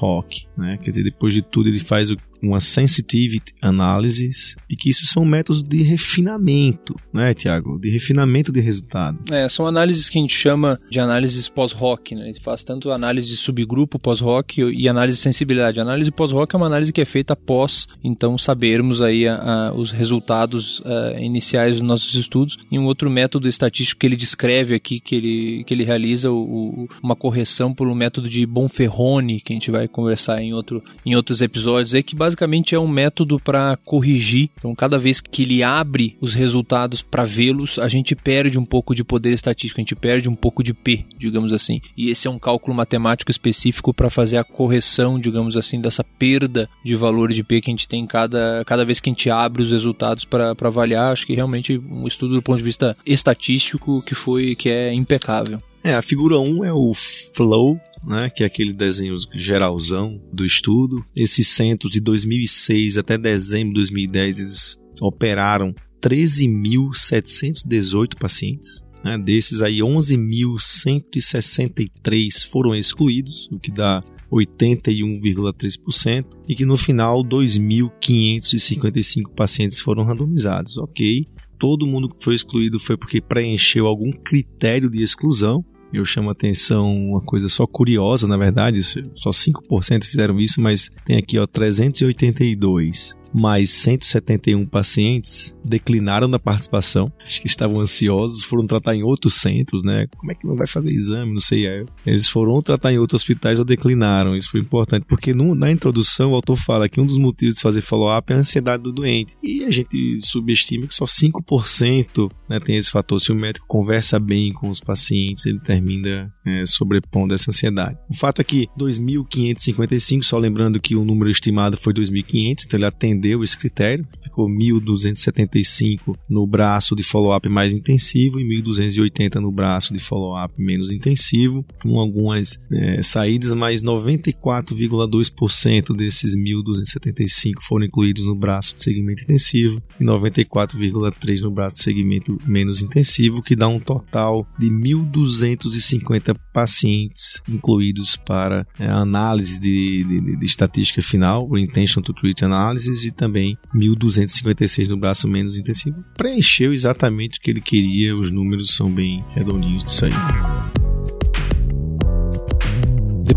pós-hoc, 0.08 0.46
né? 0.56 0.78
Quer 0.78 0.90
dizer, 0.90 1.04
depois 1.04 1.34
de 1.34 1.42
tudo 1.42 1.68
ele 1.68 1.78
faz 1.78 2.10
o 2.10 2.16
uma 2.42 2.60
sensitivity 2.60 3.54
analysis, 3.60 4.56
e 4.68 4.76
que 4.76 4.88
isso 4.88 5.06
são 5.06 5.24
métodos 5.24 5.62
de 5.62 5.82
refinamento, 5.82 6.94
né, 7.12 7.34
Tiago? 7.34 7.78
De 7.78 7.90
refinamento 7.90 8.52
de 8.52 8.60
resultado. 8.60 9.18
É, 9.30 9.48
são 9.48 9.66
análises 9.66 10.08
que 10.08 10.18
a 10.18 10.20
gente 10.20 10.34
chama 10.34 10.78
de 10.90 11.00
análises 11.00 11.48
pós-hoc, 11.48 12.12
né? 12.12 12.22
A 12.22 12.26
gente 12.26 12.40
faz 12.40 12.64
tanto 12.64 12.90
análise 12.90 13.28
de 13.28 13.36
subgrupo 13.36 13.98
pós-hoc 13.98 14.58
e 14.58 14.88
análise 14.88 15.18
de 15.18 15.22
sensibilidade. 15.22 15.80
A 15.80 15.82
análise 15.82 16.10
pós-hoc 16.10 16.52
é 16.52 16.56
uma 16.56 16.66
análise 16.66 16.92
que 16.92 17.00
é 17.00 17.04
feita 17.04 17.32
após, 17.32 17.86
então, 18.02 18.38
sabermos 18.38 19.00
aí 19.02 19.26
a, 19.26 19.36
a, 19.36 19.74
os 19.74 19.90
resultados 19.90 20.82
a, 20.84 21.12
é, 21.14 21.24
iniciais 21.24 21.74
dos 21.74 21.82
nossos 21.82 22.14
estudos. 22.14 22.58
E 22.70 22.78
um 22.78 22.86
outro 22.86 23.10
método 23.10 23.48
estatístico 23.48 24.00
que 24.00 24.06
ele 24.06 24.16
descreve 24.16 24.74
aqui, 24.74 25.00
que 25.00 25.14
ele, 25.14 25.64
que 25.64 25.74
ele 25.74 25.84
realiza 25.84 26.30
o, 26.30 26.38
o, 26.38 26.88
uma 27.02 27.16
correção 27.16 27.74
por 27.74 27.88
um 27.88 27.94
método 27.94 28.28
de 28.28 28.44
Bonferroni, 28.46 29.40
que 29.40 29.52
a 29.52 29.56
gente 29.56 29.70
vai 29.70 29.88
conversar 29.88 30.40
em, 30.40 30.52
outro, 30.52 30.82
em 31.04 31.14
outros 31.14 31.40
episódios, 31.40 31.94
é 31.94 32.02
que 32.02 32.16
basicamente 32.28 32.74
é 32.74 32.78
um 32.78 32.86
método 32.86 33.40
para 33.40 33.76
corrigir. 33.78 34.50
Então, 34.58 34.74
cada 34.74 34.98
vez 34.98 35.20
que 35.20 35.42
ele 35.42 35.62
abre 35.62 36.16
os 36.20 36.34
resultados 36.34 37.02
para 37.02 37.24
vê-los, 37.24 37.78
a 37.78 37.88
gente 37.88 38.14
perde 38.14 38.58
um 38.58 38.64
pouco 38.64 38.94
de 38.94 39.02
poder 39.02 39.32
estatístico, 39.32 39.80
a 39.80 39.82
gente 39.82 39.96
perde 39.96 40.28
um 40.28 40.34
pouco 40.34 40.62
de 40.62 40.74
P, 40.74 41.06
digamos 41.16 41.52
assim. 41.52 41.80
E 41.96 42.10
esse 42.10 42.28
é 42.28 42.30
um 42.30 42.38
cálculo 42.38 42.76
matemático 42.76 43.30
específico 43.30 43.94
para 43.94 44.10
fazer 44.10 44.36
a 44.36 44.44
correção, 44.44 45.18
digamos 45.18 45.56
assim, 45.56 45.80
dessa 45.80 46.04
perda 46.04 46.68
de 46.84 46.94
valor 46.94 47.32
de 47.32 47.42
P 47.42 47.62
que 47.62 47.70
a 47.70 47.72
gente 47.72 47.88
tem 47.88 48.06
cada, 48.06 48.62
cada 48.66 48.84
vez 48.84 49.00
que 49.00 49.08
a 49.08 49.12
gente 49.12 49.30
abre 49.30 49.62
os 49.62 49.70
resultados 49.70 50.24
para 50.24 50.54
avaliar. 50.60 51.12
Acho 51.12 51.26
que 51.26 51.34
realmente 51.34 51.78
um 51.78 52.06
estudo 52.06 52.34
do 52.34 52.42
ponto 52.42 52.58
de 52.58 52.64
vista 52.64 52.96
estatístico 53.06 54.02
que 54.02 54.14
foi 54.14 54.54
que 54.54 54.68
é 54.68 54.92
impecável. 54.92 55.62
É, 55.82 55.94
a 55.94 56.02
figura 56.02 56.38
1 56.38 56.64
é 56.64 56.72
o 56.72 56.92
flow 57.32 57.80
né, 58.04 58.28
que 58.34 58.42
é 58.42 58.46
aquele 58.46 58.72
desenho 58.72 59.14
geralzão 59.34 60.20
do 60.32 60.44
estudo. 60.44 61.04
Esses 61.14 61.46
centros 61.48 61.92
de 61.92 62.00
2006 62.00 62.98
até 62.98 63.16
dezembro 63.18 63.68
de 63.68 63.74
2010 63.74 64.38
eles 64.38 64.76
operaram 65.00 65.72
13.718 66.00 68.18
pacientes. 68.18 68.82
Né, 69.04 69.16
desses 69.18 69.62
aí, 69.62 69.78
11.163 69.78 72.48
foram 72.50 72.74
excluídos, 72.74 73.48
o 73.52 73.58
que 73.58 73.70
dá 73.70 74.02
81,3%, 74.30 76.26
e 76.48 76.54
que 76.54 76.66
no 76.66 76.76
final 76.76 77.24
2.555 77.24 79.34
pacientes 79.34 79.80
foram 79.80 80.04
randomizados. 80.04 80.76
Ok, 80.76 81.24
todo 81.58 81.86
mundo 81.86 82.08
que 82.08 82.22
foi 82.22 82.34
excluído 82.34 82.78
foi 82.78 82.96
porque 82.96 83.20
preencheu 83.20 83.86
algum 83.86 84.10
critério 84.10 84.90
de 84.90 85.02
exclusão, 85.02 85.64
eu 85.92 86.04
chamo 86.04 86.28
a 86.28 86.32
atenção 86.32 86.94
uma 86.94 87.20
coisa 87.20 87.48
só 87.48 87.66
curiosa, 87.66 88.26
na 88.26 88.36
verdade, 88.36 88.82
só 88.82 89.30
5% 89.30 90.04
fizeram 90.04 90.38
isso, 90.40 90.60
mas 90.60 90.90
tem 91.06 91.18
aqui 91.18 91.38
ó 91.38 91.46
382 91.46 93.16
mais 93.32 93.70
171 93.70 94.66
pacientes 94.66 95.54
declinaram 95.68 96.28
da 96.28 96.38
participação. 96.38 97.12
Acho 97.24 97.40
que 97.40 97.46
estavam 97.46 97.80
ansiosos, 97.80 98.42
foram 98.42 98.66
tratar 98.66 98.94
em 98.94 99.02
outros 99.02 99.34
centros, 99.34 99.84
né? 99.84 100.06
Como 100.16 100.32
é 100.32 100.34
que 100.34 100.46
não 100.46 100.56
vai 100.56 100.66
fazer 100.66 100.90
exame? 100.90 101.32
Não 101.32 101.40
sei. 101.40 101.66
É. 101.66 101.84
Eles 102.06 102.28
foram 102.28 102.60
tratar 102.62 102.92
em 102.92 102.98
outros 102.98 103.22
hospitais 103.22 103.58
ou 103.58 103.64
declinaram. 103.64 104.34
Isso 104.34 104.50
foi 104.50 104.60
importante, 104.60 105.04
porque 105.06 105.34
no, 105.34 105.54
na 105.54 105.70
introdução 105.70 106.32
o 106.32 106.34
autor 106.34 106.56
fala 106.56 106.88
que 106.88 107.00
um 107.00 107.06
dos 107.06 107.18
motivos 107.18 107.56
de 107.56 107.60
fazer 107.60 107.82
follow-up 107.82 108.32
é 108.32 108.36
a 108.36 108.38
ansiedade 108.38 108.82
do 108.82 108.92
doente. 108.92 109.36
E 109.42 109.64
a 109.64 109.70
gente 109.70 110.20
subestima 110.22 110.86
que 110.86 110.94
só 110.94 111.04
5% 111.04 112.30
né, 112.48 112.58
tem 112.60 112.76
esse 112.76 112.90
fator. 112.90 113.20
Se 113.20 113.30
o 113.30 113.34
médico 113.34 113.66
conversa 113.66 114.18
bem 114.18 114.50
com 114.52 114.70
os 114.70 114.80
pacientes, 114.80 115.44
ele 115.44 115.60
termina 115.60 116.32
é, 116.46 116.64
sobrepondo 116.64 117.34
essa 117.34 117.50
ansiedade. 117.50 117.98
O 118.08 118.16
fato 118.16 118.40
é 118.40 118.44
que 118.44 118.66
2.555, 118.78 120.22
só 120.22 120.38
lembrando 120.38 120.80
que 120.80 120.96
o 120.96 121.04
número 121.04 121.30
estimado 121.30 121.76
foi 121.76 121.92
2.500, 121.92 122.64
então 122.64 122.78
ele 122.78 122.86
atendeu 122.86 123.17
esse 123.42 123.56
critério, 123.56 124.06
ficou 124.22 124.48
1.275 124.48 126.14
no 126.28 126.46
braço 126.46 126.94
de 126.94 127.02
follow-up 127.02 127.48
mais 127.48 127.72
intensivo 127.72 128.38
e 128.40 128.62
1.280 128.62 129.36
no 129.36 129.50
braço 129.50 129.92
de 129.92 129.98
follow-up 129.98 130.54
menos 130.58 130.92
intensivo, 130.92 131.64
com 131.82 131.98
algumas 131.98 132.60
é, 132.72 133.02
saídas, 133.02 133.52
mas 133.54 133.82
94,2% 133.82 135.96
desses 135.96 136.36
1.275 136.36 137.54
foram 137.62 137.86
incluídos 137.86 138.24
no 138.24 138.34
braço 138.34 138.76
de 138.76 138.82
segmento 138.82 139.22
intensivo 139.22 139.76
e 140.00 140.04
94,3% 140.04 141.40
no 141.40 141.50
braço 141.50 141.76
de 141.76 141.82
segmento 141.82 142.38
menos 142.46 142.82
intensivo, 142.82 143.42
que 143.42 143.56
dá 143.56 143.68
um 143.68 143.80
total 143.80 144.46
de 144.58 144.66
1.250 144.66 146.36
pacientes 146.52 147.40
incluídos 147.48 148.16
para 148.16 148.66
é, 148.78 148.86
análise 148.86 149.58
de, 149.58 150.04
de, 150.04 150.36
de, 150.36 150.44
estatística 150.44 151.02
final, 151.02 151.46
o 151.48 151.58
Intention 151.58 152.02
to 152.02 152.12
Treat 152.12 152.44
Analysis, 152.44 153.04
e 153.08 153.12
também 153.12 153.56
1.256 153.74 154.88
no 154.88 154.96
braço 154.96 155.28
menos 155.28 155.56
intensivo. 155.56 156.04
Preencheu 156.16 156.72
exatamente 156.72 157.38
o 157.38 157.42
que 157.42 157.50
ele 157.50 157.60
queria, 157.60 158.16
os 158.16 158.30
números 158.30 158.74
são 158.74 158.90
bem 158.90 159.24
redondinhos 159.34 159.84
disso 159.84 160.04
aí. 160.04 160.12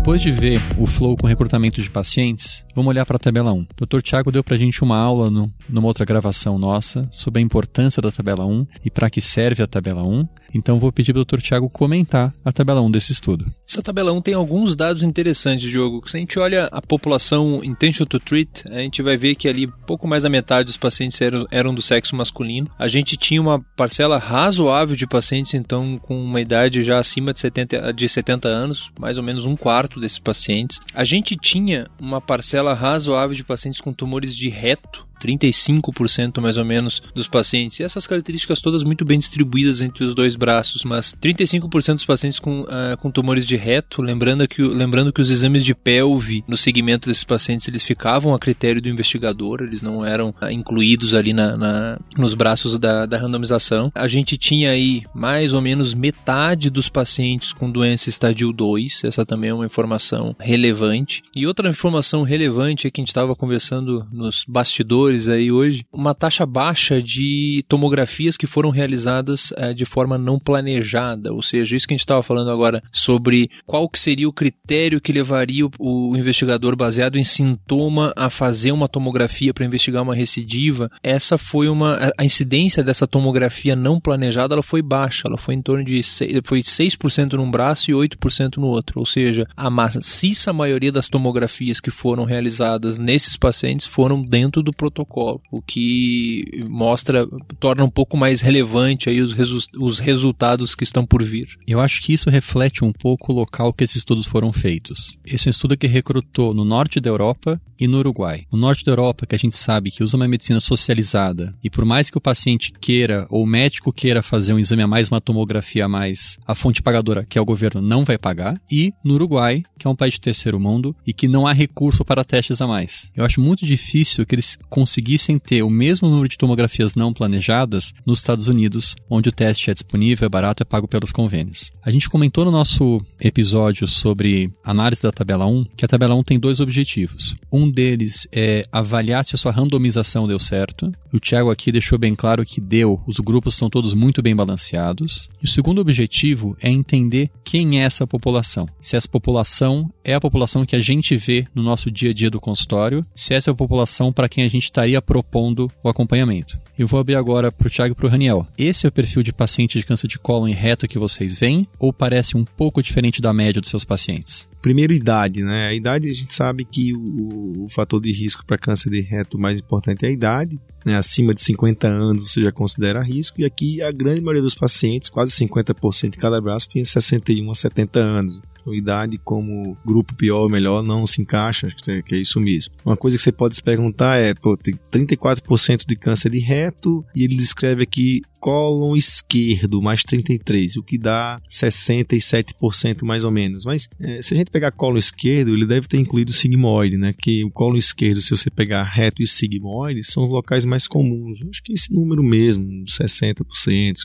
Depois 0.02 0.20
de 0.20 0.30
ver 0.30 0.60
o 0.78 0.86
flow 0.86 1.16
com 1.16 1.28
recrutamento 1.28 1.80
de 1.80 1.88
pacientes, 1.88 2.66
vamos 2.74 2.90
olhar 2.90 3.06
para 3.06 3.16
a 3.16 3.20
tabela 3.20 3.52
1. 3.52 3.66
O 3.80 3.86
Dr. 3.86 4.00
Tiago 4.00 4.32
deu 4.32 4.42
para 4.42 4.56
a 4.56 4.58
gente 4.58 4.82
uma 4.82 4.98
aula 4.98 5.30
no, 5.30 5.52
numa 5.68 5.86
outra 5.86 6.04
gravação 6.04 6.58
nossa 6.58 7.06
sobre 7.12 7.40
a 7.40 7.44
importância 7.44 8.02
da 8.02 8.10
tabela 8.10 8.44
1 8.44 8.66
e 8.84 8.90
para 8.90 9.08
que 9.08 9.20
serve 9.20 9.62
a 9.62 9.66
tabela 9.66 10.02
1. 10.02 10.26
Então 10.54 10.78
vou 10.78 10.92
pedir 10.92 11.12
para 11.12 11.22
o 11.22 11.24
Dr. 11.24 11.40
Tiago 11.40 11.70
comentar 11.70 12.32
a 12.44 12.52
tabela 12.52 12.80
1 12.80 12.90
desse 12.90 13.12
estudo. 13.12 13.46
Essa 13.68 13.82
tabela 13.82 14.12
1 14.12 14.20
tem 14.20 14.34
alguns 14.34 14.76
dados 14.76 15.02
interessantes, 15.02 15.68
Diogo. 15.68 16.08
Se 16.08 16.16
a 16.16 16.20
gente 16.20 16.38
olha 16.38 16.68
a 16.70 16.82
população 16.82 17.60
intention 17.64 18.04
to 18.04 18.18
treat, 18.18 18.64
a 18.70 18.78
gente 18.78 19.02
vai 19.02 19.16
ver 19.16 19.34
que 19.34 19.48
ali 19.48 19.66
pouco 19.86 20.06
mais 20.06 20.22
da 20.22 20.28
metade 20.28 20.66
dos 20.66 20.76
pacientes 20.76 21.20
eram, 21.20 21.46
eram 21.50 21.74
do 21.74 21.82
sexo 21.82 22.16
masculino. 22.16 22.68
A 22.78 22.88
gente 22.88 23.16
tinha 23.16 23.40
uma 23.40 23.60
parcela 23.76 24.18
razoável 24.18 24.96
de 24.96 25.06
pacientes, 25.06 25.54
então, 25.54 25.98
com 25.98 26.22
uma 26.22 26.40
idade 26.40 26.82
já 26.82 26.98
acima 26.98 27.32
de 27.32 27.40
70, 27.40 27.92
de 27.92 28.08
70 28.08 28.48
anos, 28.48 28.90
mais 28.98 29.16
ou 29.18 29.24
menos 29.24 29.44
um 29.44 29.56
quarto 29.56 30.00
desses 30.00 30.18
pacientes. 30.18 30.80
A 30.94 31.04
gente 31.04 31.36
tinha 31.36 31.86
uma 32.00 32.20
parcela 32.20 32.74
razoável 32.74 33.34
de 33.34 33.44
pacientes 33.44 33.80
com 33.80 33.92
tumores 33.92 34.36
de 34.36 34.48
reto, 34.48 35.06
35% 35.22 36.40
mais 36.40 36.56
ou 36.56 36.64
menos 36.64 37.02
dos 37.14 37.28
pacientes. 37.28 37.80
E 37.80 37.82
essas 37.82 38.06
características 38.06 38.60
todas 38.60 38.82
muito 38.82 39.04
bem 39.04 39.18
distribuídas 39.18 39.80
entre 39.80 40.04
os 40.04 40.14
dois 40.14 40.36
braços, 40.36 40.84
mas 40.84 41.14
35% 41.22 41.94
dos 41.94 42.04
pacientes 42.04 42.38
com, 42.38 42.62
uh, 42.62 42.96
com 43.00 43.10
tumores 43.10 43.46
de 43.46 43.56
reto, 43.56 44.02
lembrando 44.02 44.46
que, 44.46 44.62
lembrando 44.62 45.12
que 45.12 45.20
os 45.20 45.30
exames 45.30 45.64
de 45.64 45.74
pelve 45.74 46.44
no 46.46 46.56
segmento 46.56 47.08
desses 47.08 47.24
pacientes 47.24 47.68
eles 47.68 47.82
ficavam 47.82 48.34
a 48.34 48.38
critério 48.38 48.80
do 48.80 48.88
investigador, 48.88 49.62
eles 49.62 49.82
não 49.82 50.04
eram 50.04 50.30
uh, 50.30 50.50
incluídos 50.50 51.14
ali 51.14 51.32
na, 51.32 51.56
na, 51.56 51.98
nos 52.16 52.34
braços 52.34 52.78
da, 52.78 53.06
da 53.06 53.18
randomização. 53.18 53.92
A 53.94 54.06
gente 54.06 54.36
tinha 54.36 54.70
aí 54.70 55.02
mais 55.14 55.52
ou 55.52 55.60
menos 55.60 55.94
metade 55.94 56.70
dos 56.70 56.88
pacientes 56.88 57.52
com 57.52 57.70
doença 57.70 58.08
estadio 58.08 58.52
2, 58.52 59.04
essa 59.04 59.24
também 59.24 59.50
é 59.50 59.54
uma 59.54 59.66
informação 59.66 60.34
relevante. 60.38 61.22
E 61.34 61.46
outra 61.46 61.68
informação 61.68 62.22
relevante 62.22 62.86
é 62.86 62.90
que 62.90 63.00
a 63.00 63.02
gente 63.02 63.08
estava 63.08 63.34
conversando 63.34 64.06
nos 64.12 64.44
bastidores 64.46 65.11
aí 65.28 65.50
hoje, 65.50 65.84
uma 65.92 66.14
taxa 66.14 66.44
baixa 66.46 67.02
de 67.02 67.64
tomografias 67.68 68.36
que 68.36 68.46
foram 68.46 68.70
realizadas 68.70 69.52
é, 69.56 69.72
de 69.72 69.84
forma 69.84 70.18
não 70.18 70.38
planejada, 70.38 71.32
ou 71.32 71.42
seja, 71.42 71.76
isso 71.76 71.86
que 71.86 71.94
a 71.94 71.96
gente 71.96 72.00
estava 72.00 72.22
falando 72.22 72.50
agora 72.50 72.82
sobre 72.90 73.50
qual 73.66 73.88
que 73.88 73.98
seria 73.98 74.28
o 74.28 74.32
critério 74.32 75.00
que 75.00 75.12
levaria 75.12 75.66
o, 75.66 75.70
o 75.78 76.16
investigador 76.16 76.76
baseado 76.76 77.18
em 77.18 77.24
sintoma 77.24 78.12
a 78.16 78.30
fazer 78.30 78.72
uma 78.72 78.88
tomografia 78.88 79.52
para 79.52 79.64
investigar 79.64 80.02
uma 80.02 80.14
recidiva, 80.14 80.90
essa 81.02 81.36
foi 81.36 81.68
uma 81.68 82.12
a 82.16 82.24
incidência 82.24 82.82
dessa 82.82 83.06
tomografia 83.06 83.76
não 83.76 84.00
planejada, 84.00 84.54
ela 84.54 84.62
foi 84.62 84.82
baixa, 84.82 85.24
ela 85.26 85.38
foi 85.38 85.54
em 85.54 85.62
torno 85.62 85.84
de 85.84 86.02
6, 86.02 86.40
foi 86.44 86.60
6% 86.60 87.34
num 87.34 87.50
braço 87.50 87.90
e 87.90 87.94
8% 87.94 88.56
no 88.56 88.66
outro, 88.66 89.00
ou 89.00 89.06
seja, 89.06 89.46
a 89.56 89.70
maciça 89.70 90.52
maioria 90.52 90.92
das 90.92 91.08
tomografias 91.08 91.80
que 91.80 91.90
foram 91.90 92.24
realizadas 92.24 92.98
nesses 92.98 93.36
pacientes 93.36 93.86
foram 93.86 94.22
dentro 94.22 94.62
do 94.62 94.72
protocolo, 94.72 95.01
o 95.50 95.62
que 95.62 96.64
mostra, 96.68 97.26
torna 97.58 97.84
um 97.84 97.90
pouco 97.90 98.16
mais 98.16 98.40
relevante 98.40 99.08
aí 99.08 99.20
os, 99.20 99.32
resu 99.32 99.58
os 99.78 99.98
resultados 99.98 100.74
que 100.74 100.84
estão 100.84 101.04
por 101.04 101.22
vir. 101.22 101.58
Eu 101.66 101.80
acho 101.80 102.02
que 102.02 102.12
isso 102.12 102.30
reflete 102.30 102.84
um 102.84 102.92
pouco 102.92 103.32
o 103.32 103.34
local 103.34 103.72
que 103.72 103.84
esses 103.84 103.96
estudos 103.96 104.26
foram 104.26 104.52
feitos. 104.52 105.16
Esse 105.24 105.48
é 105.48 105.50
um 105.50 105.50
estudo 105.50 105.76
que 105.76 105.86
recrutou 105.86 106.54
no 106.54 106.64
norte 106.64 107.00
da 107.00 107.10
Europa 107.10 107.60
e 107.78 107.88
no 107.88 107.98
Uruguai. 107.98 108.44
O 108.52 108.56
norte 108.56 108.84
da 108.84 108.92
Europa, 108.92 109.26
que 109.26 109.34
a 109.34 109.38
gente 109.38 109.56
sabe 109.56 109.90
que 109.90 110.04
usa 110.04 110.16
uma 110.16 110.28
medicina 110.28 110.60
socializada, 110.60 111.54
e 111.64 111.68
por 111.68 111.84
mais 111.84 112.08
que 112.08 112.18
o 112.18 112.20
paciente 112.20 112.72
queira 112.80 113.26
ou 113.28 113.42
o 113.42 113.46
médico 113.46 113.92
queira 113.92 114.22
fazer 114.22 114.54
um 114.54 114.58
exame 114.58 114.82
a 114.82 114.86
mais, 114.86 115.08
uma 115.08 115.20
tomografia 115.20 115.86
a 115.86 115.88
mais, 115.88 116.38
a 116.46 116.54
fonte 116.54 116.80
pagadora, 116.80 117.24
que 117.24 117.36
é 117.36 117.40
o 117.40 117.44
governo, 117.44 117.82
não 117.82 118.04
vai 118.04 118.16
pagar. 118.16 118.60
E 118.70 118.92
no 119.04 119.14
Uruguai, 119.14 119.62
que 119.78 119.86
é 119.86 119.90
um 119.90 119.96
país 119.96 120.14
de 120.14 120.20
terceiro 120.20 120.60
mundo 120.60 120.94
e 121.04 121.12
que 121.12 121.26
não 121.26 121.46
há 121.46 121.52
recurso 121.52 122.04
para 122.04 122.24
testes 122.24 122.60
a 122.60 122.66
mais. 122.66 123.10
Eu 123.16 123.24
acho 123.24 123.40
muito 123.40 123.66
difícil 123.66 124.24
que 124.24 124.34
eles 124.34 124.56
conseguissem 124.92 125.38
ter 125.38 125.62
o 125.62 125.70
mesmo 125.70 126.06
número 126.06 126.28
de 126.28 126.36
tomografias 126.36 126.94
não 126.94 127.14
planejadas 127.14 127.94
nos 128.04 128.18
Estados 128.18 128.46
Unidos, 128.46 128.94
onde 129.08 129.30
o 129.30 129.32
teste 129.32 129.70
é 129.70 129.72
disponível, 129.72 130.26
é 130.26 130.28
barato, 130.28 130.62
é 130.62 130.66
pago 130.66 130.86
pelos 130.86 131.10
convênios. 131.10 131.72
A 131.82 131.90
gente 131.90 132.10
comentou 132.10 132.44
no 132.44 132.50
nosso 132.50 133.00
episódio 133.18 133.88
sobre 133.88 134.52
análise 134.62 135.02
da 135.02 135.10
tabela 135.10 135.46
1 135.46 135.64
que 135.74 135.86
a 135.86 135.88
tabela 135.88 136.14
1 136.14 136.22
tem 136.24 136.38
dois 136.38 136.60
objetivos. 136.60 137.34
Um 137.50 137.70
deles 137.70 138.28
é 138.30 138.64
avaliar 138.70 139.24
se 139.24 139.34
a 139.34 139.38
sua 139.38 139.50
randomização 139.50 140.28
deu 140.28 140.38
certo. 140.38 140.92
O 141.10 141.18
Thiago 141.18 141.50
aqui 141.50 141.72
deixou 141.72 141.98
bem 141.98 142.14
claro 142.14 142.44
que 142.44 142.60
deu, 142.60 143.00
os 143.06 143.18
grupos 143.18 143.54
estão 143.54 143.70
todos 143.70 143.94
muito 143.94 144.20
bem 144.20 144.36
balanceados. 144.36 145.30
E 145.40 145.46
o 145.46 145.48
segundo 145.48 145.80
objetivo 145.80 146.54
é 146.60 146.70
entender 146.70 147.30
quem 147.42 147.80
é 147.80 147.84
essa 147.84 148.06
população. 148.06 148.66
Se 148.80 148.94
essa 148.94 149.08
população 149.08 149.90
é 150.04 150.12
a 150.14 150.20
população 150.20 150.66
que 150.66 150.76
a 150.76 150.80
gente 150.80 151.16
vê 151.16 151.46
no 151.54 151.62
nosso 151.62 151.90
dia 151.90 152.10
a 152.10 152.14
dia 152.14 152.30
do 152.30 152.40
consultório, 152.40 153.02
se 153.14 153.32
essa 153.32 153.50
é 153.50 153.52
a 153.52 153.56
população 153.56 154.12
para 154.12 154.28
quem 154.28 154.44
a 154.44 154.48
gente 154.48 154.71
estaria 154.72 155.00
propondo 155.02 155.70
o 155.84 155.88
acompanhamento. 155.88 156.58
Eu 156.78 156.86
vou 156.86 156.98
abrir 156.98 157.14
agora 157.14 157.52
para 157.52 157.68
o 157.68 157.70
Thiago 157.70 157.92
e 157.92 157.94
para 157.94 158.06
o 158.06 158.08
Raniel. 158.08 158.46
Esse 158.56 158.86
é 158.86 158.88
o 158.88 158.92
perfil 158.92 159.22
de 159.22 159.32
paciente 159.32 159.78
de 159.78 159.84
câncer 159.84 160.08
de 160.08 160.18
cólon 160.18 160.48
em 160.48 160.54
reto 160.54 160.88
que 160.88 160.98
vocês 160.98 161.38
veem 161.38 161.68
ou 161.78 161.92
parece 161.92 162.36
um 162.36 162.44
pouco 162.44 162.82
diferente 162.82 163.20
da 163.20 163.32
média 163.32 163.60
dos 163.60 163.70
seus 163.70 163.84
pacientes? 163.84 164.48
Primeiro, 164.62 164.92
idade, 164.92 165.42
né? 165.42 165.66
A 165.66 165.74
idade 165.74 166.08
a 166.08 166.14
gente 166.14 166.32
sabe 166.32 166.64
que 166.64 166.92
o, 166.94 167.64
o 167.64 167.68
fator 167.68 168.00
de 168.00 168.12
risco 168.12 168.44
para 168.46 168.56
câncer 168.56 168.90
de 168.90 169.00
reto 169.00 169.38
mais 169.38 169.60
importante 169.60 170.06
é 170.06 170.08
a 170.08 170.12
idade. 170.12 170.58
Né? 170.84 170.96
Acima 170.96 171.34
de 171.34 171.40
50 171.42 171.86
anos 171.86 172.24
você 172.24 172.40
já 172.40 172.50
considera 172.50 173.02
risco, 173.02 173.40
e 173.40 173.44
aqui 173.44 173.82
a 173.82 173.92
grande 173.92 174.20
maioria 174.20 174.42
dos 174.42 174.54
pacientes, 174.54 175.10
quase 175.10 175.32
50% 175.32 176.10
de 176.10 176.18
cada 176.18 176.40
braço, 176.40 176.68
tem 176.70 176.84
61 176.84 177.50
a 177.50 177.54
70 177.54 177.98
anos 177.98 178.40
sua 178.64 178.76
idade 178.76 179.18
como 179.18 179.74
grupo 179.84 180.16
pior 180.16 180.42
ou 180.42 180.50
melhor 180.50 180.82
não 180.82 181.06
se 181.06 181.20
encaixa, 181.20 181.66
acho 181.66 181.76
que 181.76 182.14
é 182.14 182.18
isso 182.18 182.40
mesmo. 182.40 182.72
Uma 182.84 182.96
coisa 182.96 183.16
que 183.16 183.22
você 183.22 183.32
pode 183.32 183.56
se 183.56 183.62
perguntar 183.62 184.18
é, 184.18 184.34
pô, 184.34 184.56
tem 184.56 184.74
34% 184.92 185.86
de 185.86 185.96
câncer 185.96 186.30
de 186.30 186.38
reto 186.38 187.04
e 187.14 187.24
ele 187.24 187.36
descreve 187.36 187.82
aqui 187.82 188.22
cólon 188.42 188.96
esquerdo 188.96 189.80
mais 189.80 190.02
33, 190.02 190.76
o 190.76 190.82
que 190.82 190.98
dá 190.98 191.36
67% 191.48 193.04
mais 193.04 193.22
ou 193.22 193.32
menos. 193.32 193.64
Mas 193.64 193.88
é, 194.00 194.20
se 194.20 194.34
a 194.34 194.36
gente 194.36 194.50
pegar 194.50 194.72
cólon 194.72 194.98
esquerdo, 194.98 195.54
ele 195.54 195.64
deve 195.64 195.86
ter 195.86 195.98
incluído 195.98 196.30
o 196.30 196.34
sigmoide, 196.34 196.96
né? 196.96 197.14
Que 197.16 197.44
o 197.44 197.50
cólon 197.50 197.76
esquerdo, 197.76 198.20
se 198.20 198.30
você 198.30 198.50
pegar 198.50 198.82
reto 198.82 199.22
e 199.22 199.28
sigmoide, 199.28 200.02
são 200.02 200.24
os 200.24 200.30
locais 200.30 200.64
mais 200.64 200.88
comuns. 200.88 201.38
Acho 201.48 201.62
que 201.62 201.72
esse 201.72 201.94
número 201.94 202.22
mesmo, 202.22 202.64
60%, 202.84 203.44
55%, 203.44 203.96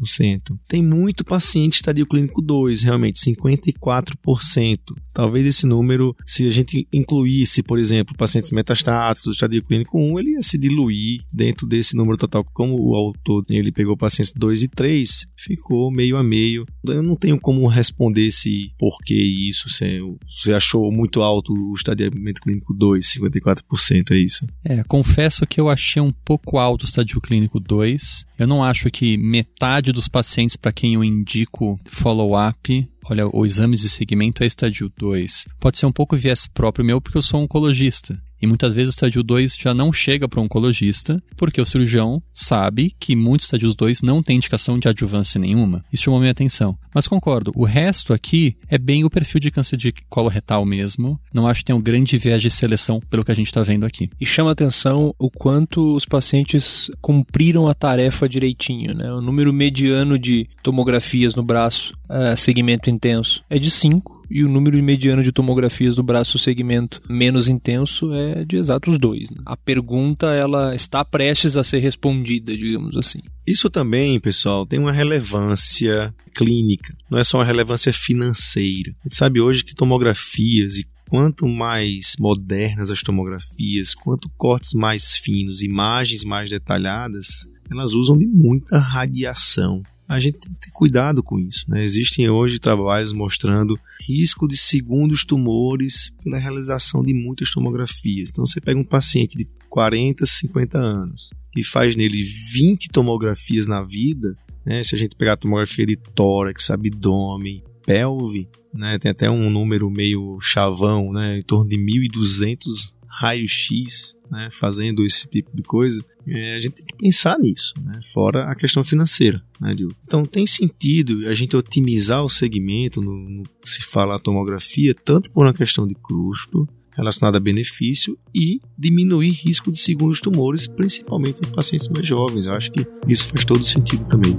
60%. 0.00 0.58
Tem 0.66 0.82
muito 0.82 1.22
paciente 1.22 1.74
estadio 1.74 2.06
clínico 2.06 2.40
2, 2.40 2.82
realmente, 2.82 3.18
54%. 3.56 4.78
Talvez 5.12 5.46
esse 5.46 5.66
número, 5.66 6.14
se 6.26 6.46
a 6.46 6.50
gente 6.50 6.88
incluísse, 6.92 7.62
por 7.62 7.78
exemplo, 7.78 8.16
pacientes 8.16 8.50
metastáticos 8.50 9.24
do 9.24 9.32
estadio 9.32 9.62
clínico 9.62 9.98
1, 9.98 10.18
ele 10.18 10.30
ia 10.32 10.42
se 10.42 10.58
diluir 10.58 11.22
dentro 11.32 11.66
desse 11.66 11.96
número 11.96 12.16
total, 12.16 12.44
como 12.52 12.76
o 12.80 12.94
autor 12.94 13.44
ele 13.48 13.70
pegou 13.70 13.96
pacientes 13.96 14.32
2 14.32 14.64
e 14.64 14.68
3, 14.68 15.26
ficou 15.36 15.90
meio 15.90 16.16
a 16.16 16.22
meio. 16.22 16.66
Eu 16.84 17.02
não 17.02 17.16
tenho 17.16 17.38
como 17.38 17.66
responder 17.68 18.30
se 18.30 18.72
por 18.78 18.98
que 19.04 19.14
isso, 19.14 19.68
se 19.68 20.00
você 20.34 20.52
achou 20.52 20.90
muito 20.90 21.22
alto 21.22 21.52
o 21.52 21.74
estadiamento 21.74 22.40
clínico 22.40 22.74
2, 22.74 23.14
54%, 23.14 24.10
é 24.10 24.16
isso? 24.16 24.46
É, 24.64 24.82
confesso 24.84 25.46
que 25.46 25.60
eu 25.60 25.68
achei 25.68 26.02
um 26.02 26.12
pouco 26.12 26.58
alto 26.58 26.82
o 26.82 26.86
estadio 26.86 27.20
clínico 27.20 27.60
2. 27.60 28.26
Eu 28.38 28.46
não 28.46 28.64
acho 28.64 28.90
que 28.90 29.16
metade 29.16 29.92
dos 29.92 30.08
pacientes 30.08 30.56
para 30.56 30.72
quem 30.72 30.94
eu 30.94 31.04
indico 31.04 31.78
follow-up 31.86 32.88
olha, 33.08 33.28
o 33.28 33.44
exame 33.44 33.76
de 33.76 33.88
segmento 33.88 34.42
é 34.42 34.46
estadio 34.46 34.92
2. 34.96 35.46
Pode 35.60 35.78
ser 35.78 35.86
um 35.86 35.92
pouco 35.92 36.16
viés 36.16 36.46
próprio 36.46 36.84
meu, 36.84 37.00
porque 37.00 37.18
eu 37.18 37.22
sou 37.22 37.40
oncologista. 37.40 38.20
E 38.44 38.46
muitas 38.46 38.74
vezes 38.74 38.90
o 38.90 38.96
estádio 38.96 39.22
2 39.22 39.56
já 39.58 39.72
não 39.72 39.90
chega 39.90 40.28
para 40.28 40.38
o 40.38 40.42
oncologista, 40.42 41.18
porque 41.34 41.58
o 41.58 41.64
cirurgião 41.64 42.22
sabe 42.34 42.94
que 43.00 43.16
muitos 43.16 43.46
estádios 43.46 43.74
2 43.74 44.02
não 44.02 44.22
têm 44.22 44.36
indicação 44.36 44.78
de 44.78 44.86
adjuvância 44.86 45.40
nenhuma. 45.40 45.82
Isso 45.90 46.02
chamou 46.02 46.20
minha 46.20 46.30
atenção. 46.30 46.76
Mas 46.94 47.08
concordo, 47.08 47.52
o 47.56 47.64
resto 47.64 48.12
aqui 48.12 48.54
é 48.68 48.76
bem 48.76 49.02
o 49.02 49.08
perfil 49.08 49.40
de 49.40 49.50
câncer 49.50 49.78
de 49.78 49.92
colo 50.10 50.28
retal 50.28 50.66
mesmo. 50.66 51.18
Não 51.32 51.46
acho 51.46 51.60
que 51.60 51.64
tem 51.64 51.74
um 51.74 51.80
grande 51.80 52.18
viés 52.18 52.42
de 52.42 52.50
seleção 52.50 53.00
pelo 53.08 53.24
que 53.24 53.32
a 53.32 53.34
gente 53.34 53.46
está 53.46 53.62
vendo 53.62 53.86
aqui. 53.86 54.10
E 54.20 54.26
chama 54.26 54.52
atenção 54.52 55.14
o 55.18 55.30
quanto 55.30 55.94
os 55.94 56.04
pacientes 56.04 56.90
cumpriram 57.00 57.66
a 57.66 57.72
tarefa 57.72 58.28
direitinho, 58.28 58.94
né? 58.94 59.10
O 59.10 59.22
número 59.22 59.54
mediano 59.54 60.18
de 60.18 60.46
tomografias 60.62 61.34
no 61.34 61.42
braço, 61.42 61.94
uh, 62.10 62.36
segmento 62.36 62.90
intenso, 62.90 63.42
é 63.48 63.58
de 63.58 63.70
5 63.70 64.23
e 64.34 64.42
o 64.42 64.48
número 64.48 64.82
mediano 64.82 65.22
de 65.22 65.30
tomografias 65.30 65.94
do 65.94 66.02
braço 66.02 66.40
segmento 66.40 67.00
menos 67.08 67.48
intenso 67.48 68.12
é 68.12 68.44
de 68.44 68.56
exatos 68.56 68.98
dois. 68.98 69.30
Né? 69.30 69.36
A 69.46 69.56
pergunta 69.56 70.26
ela 70.26 70.74
está 70.74 71.04
prestes 71.04 71.56
a 71.56 71.62
ser 71.62 71.78
respondida, 71.78 72.56
digamos 72.56 72.96
assim. 72.96 73.20
Isso 73.46 73.70
também, 73.70 74.18
pessoal, 74.18 74.66
tem 74.66 74.80
uma 74.80 74.90
relevância 74.90 76.12
clínica, 76.34 76.92
não 77.08 77.20
é 77.20 77.22
só 77.22 77.38
uma 77.38 77.44
relevância 77.44 77.92
financeira. 77.92 78.90
A 79.00 79.04
gente 79.04 79.16
sabe 79.16 79.40
hoje 79.40 79.64
que 79.64 79.72
tomografias 79.72 80.78
e 80.78 80.84
quanto 81.08 81.46
mais 81.46 82.16
modernas 82.18 82.90
as 82.90 83.02
tomografias, 83.02 83.94
quanto 83.94 84.28
cortes 84.36 84.72
mais 84.74 85.16
finos, 85.16 85.62
imagens 85.62 86.24
mais 86.24 86.50
detalhadas, 86.50 87.46
elas 87.70 87.92
usam 87.92 88.18
de 88.18 88.26
muita 88.26 88.80
radiação 88.80 89.80
a 90.08 90.20
gente 90.20 90.38
tem 90.38 90.52
que 90.52 90.60
ter 90.60 90.70
cuidado 90.70 91.22
com 91.22 91.38
isso. 91.38 91.64
Né? 91.68 91.84
Existem 91.84 92.28
hoje 92.28 92.58
trabalhos 92.58 93.12
mostrando 93.12 93.74
risco 94.06 94.46
de 94.46 94.56
segundos 94.56 95.24
tumores 95.24 96.12
pela 96.22 96.38
realização 96.38 97.02
de 97.02 97.14
muitas 97.14 97.50
tomografias. 97.50 98.30
Então 98.30 98.44
você 98.44 98.60
pega 98.60 98.78
um 98.78 98.84
paciente 98.84 99.36
de 99.36 99.46
40, 99.68 100.26
50 100.26 100.78
anos 100.78 101.30
e 101.56 101.64
faz 101.64 101.96
nele 101.96 102.22
20 102.52 102.88
tomografias 102.88 103.66
na 103.66 103.82
vida, 103.82 104.36
né? 104.64 104.82
se 104.82 104.94
a 104.94 104.98
gente 104.98 105.16
pegar 105.16 105.34
a 105.34 105.36
tomografia 105.36 105.86
de 105.86 105.96
tórax, 105.96 106.70
abdômen, 106.70 107.62
pelve, 107.84 108.48
né? 108.72 108.98
tem 108.98 109.10
até 109.10 109.30
um 109.30 109.50
número 109.50 109.90
meio 109.90 110.38
chavão, 110.40 111.12
né? 111.12 111.38
em 111.38 111.42
torno 111.42 111.68
de 111.68 111.76
1.200 111.76 112.92
raio-x 113.20 114.16
né? 114.30 114.50
fazendo 114.60 115.04
esse 115.04 115.28
tipo 115.28 115.54
de 115.54 115.62
coisa 115.62 116.04
é, 116.26 116.56
a 116.56 116.60
gente 116.60 116.72
tem 116.72 116.86
que 116.86 116.96
pensar 116.96 117.38
nisso, 117.38 117.74
né? 117.82 118.00
fora 118.12 118.50
a 118.50 118.54
questão 118.54 118.82
financeira. 118.82 119.42
Né, 119.60 119.72
então 120.06 120.24
tem 120.24 120.46
sentido 120.46 121.28
a 121.28 121.34
gente 121.34 121.56
otimizar 121.56 122.24
o 122.24 122.30
segmento 122.30 123.00
no, 123.00 123.28
no 123.28 123.42
se 123.62 123.82
fala 123.82 124.16
a 124.16 124.18
tomografia, 124.18 124.94
tanto 124.94 125.30
por 125.30 125.46
uma 125.46 125.54
questão 125.54 125.86
de 125.86 125.94
custo 125.94 126.66
relacionada 126.96 127.38
a 127.38 127.40
benefício 127.40 128.16
e 128.34 128.60
diminuir 128.78 129.32
risco 129.32 129.70
de 129.70 129.78
segundos 129.78 130.20
tumores, 130.20 130.66
principalmente 130.66 131.40
em 131.46 131.50
pacientes 131.50 131.88
mais 131.88 132.06
jovens. 132.06 132.46
Eu 132.46 132.52
acho 132.52 132.70
que 132.70 132.86
isso 133.08 133.28
faz 133.28 133.44
todo 133.44 133.64
sentido 133.64 134.04
também. 134.06 134.38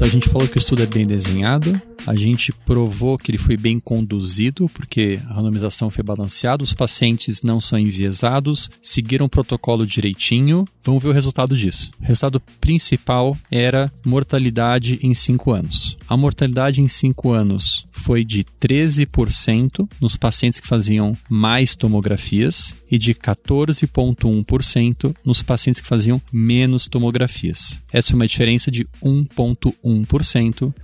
Então 0.00 0.08
a 0.08 0.12
gente 0.12 0.30
falou 0.30 0.48
que 0.48 0.56
o 0.56 0.58
estudo 0.58 0.82
é 0.82 0.86
bem 0.86 1.06
desenhado, 1.06 1.78
A 2.06 2.14
gente 2.14 2.52
provou 2.52 3.18
que 3.18 3.30
ele 3.30 3.38
foi 3.38 3.56
bem 3.56 3.78
conduzido, 3.78 4.68
porque 4.70 5.20
a 5.26 5.34
randomização 5.34 5.90
foi 5.90 6.02
balanceada, 6.02 6.64
os 6.64 6.74
pacientes 6.74 7.42
não 7.42 7.60
são 7.60 7.78
enviesados, 7.78 8.70
seguiram 8.80 9.26
o 9.26 9.28
protocolo 9.28 9.86
direitinho. 9.86 10.66
Vamos 10.82 11.02
ver 11.02 11.10
o 11.10 11.12
resultado 11.12 11.56
disso. 11.56 11.90
O 12.00 12.04
resultado 12.04 12.40
principal 12.60 13.36
era 13.50 13.92
mortalidade 14.04 14.98
em 15.02 15.12
5 15.12 15.52
anos. 15.52 15.96
A 16.08 16.16
mortalidade 16.16 16.80
em 16.80 16.88
5 16.88 17.32
anos 17.32 17.84
foi 17.92 18.24
de 18.24 18.44
13% 18.60 19.88
nos 20.00 20.16
pacientes 20.16 20.58
que 20.58 20.66
faziam 20.66 21.16
mais 21.28 21.76
tomografias 21.76 22.74
e 22.90 22.96
de 22.96 23.14
14,1% 23.14 25.14
nos 25.24 25.42
pacientes 25.42 25.80
que 25.80 25.86
faziam 25.86 26.20
menos 26.32 26.88
tomografias. 26.88 27.78
Essa 27.92 28.12
é 28.12 28.16
uma 28.16 28.26
diferença 28.26 28.70
de 28.70 28.86
1,1%. 29.02 29.89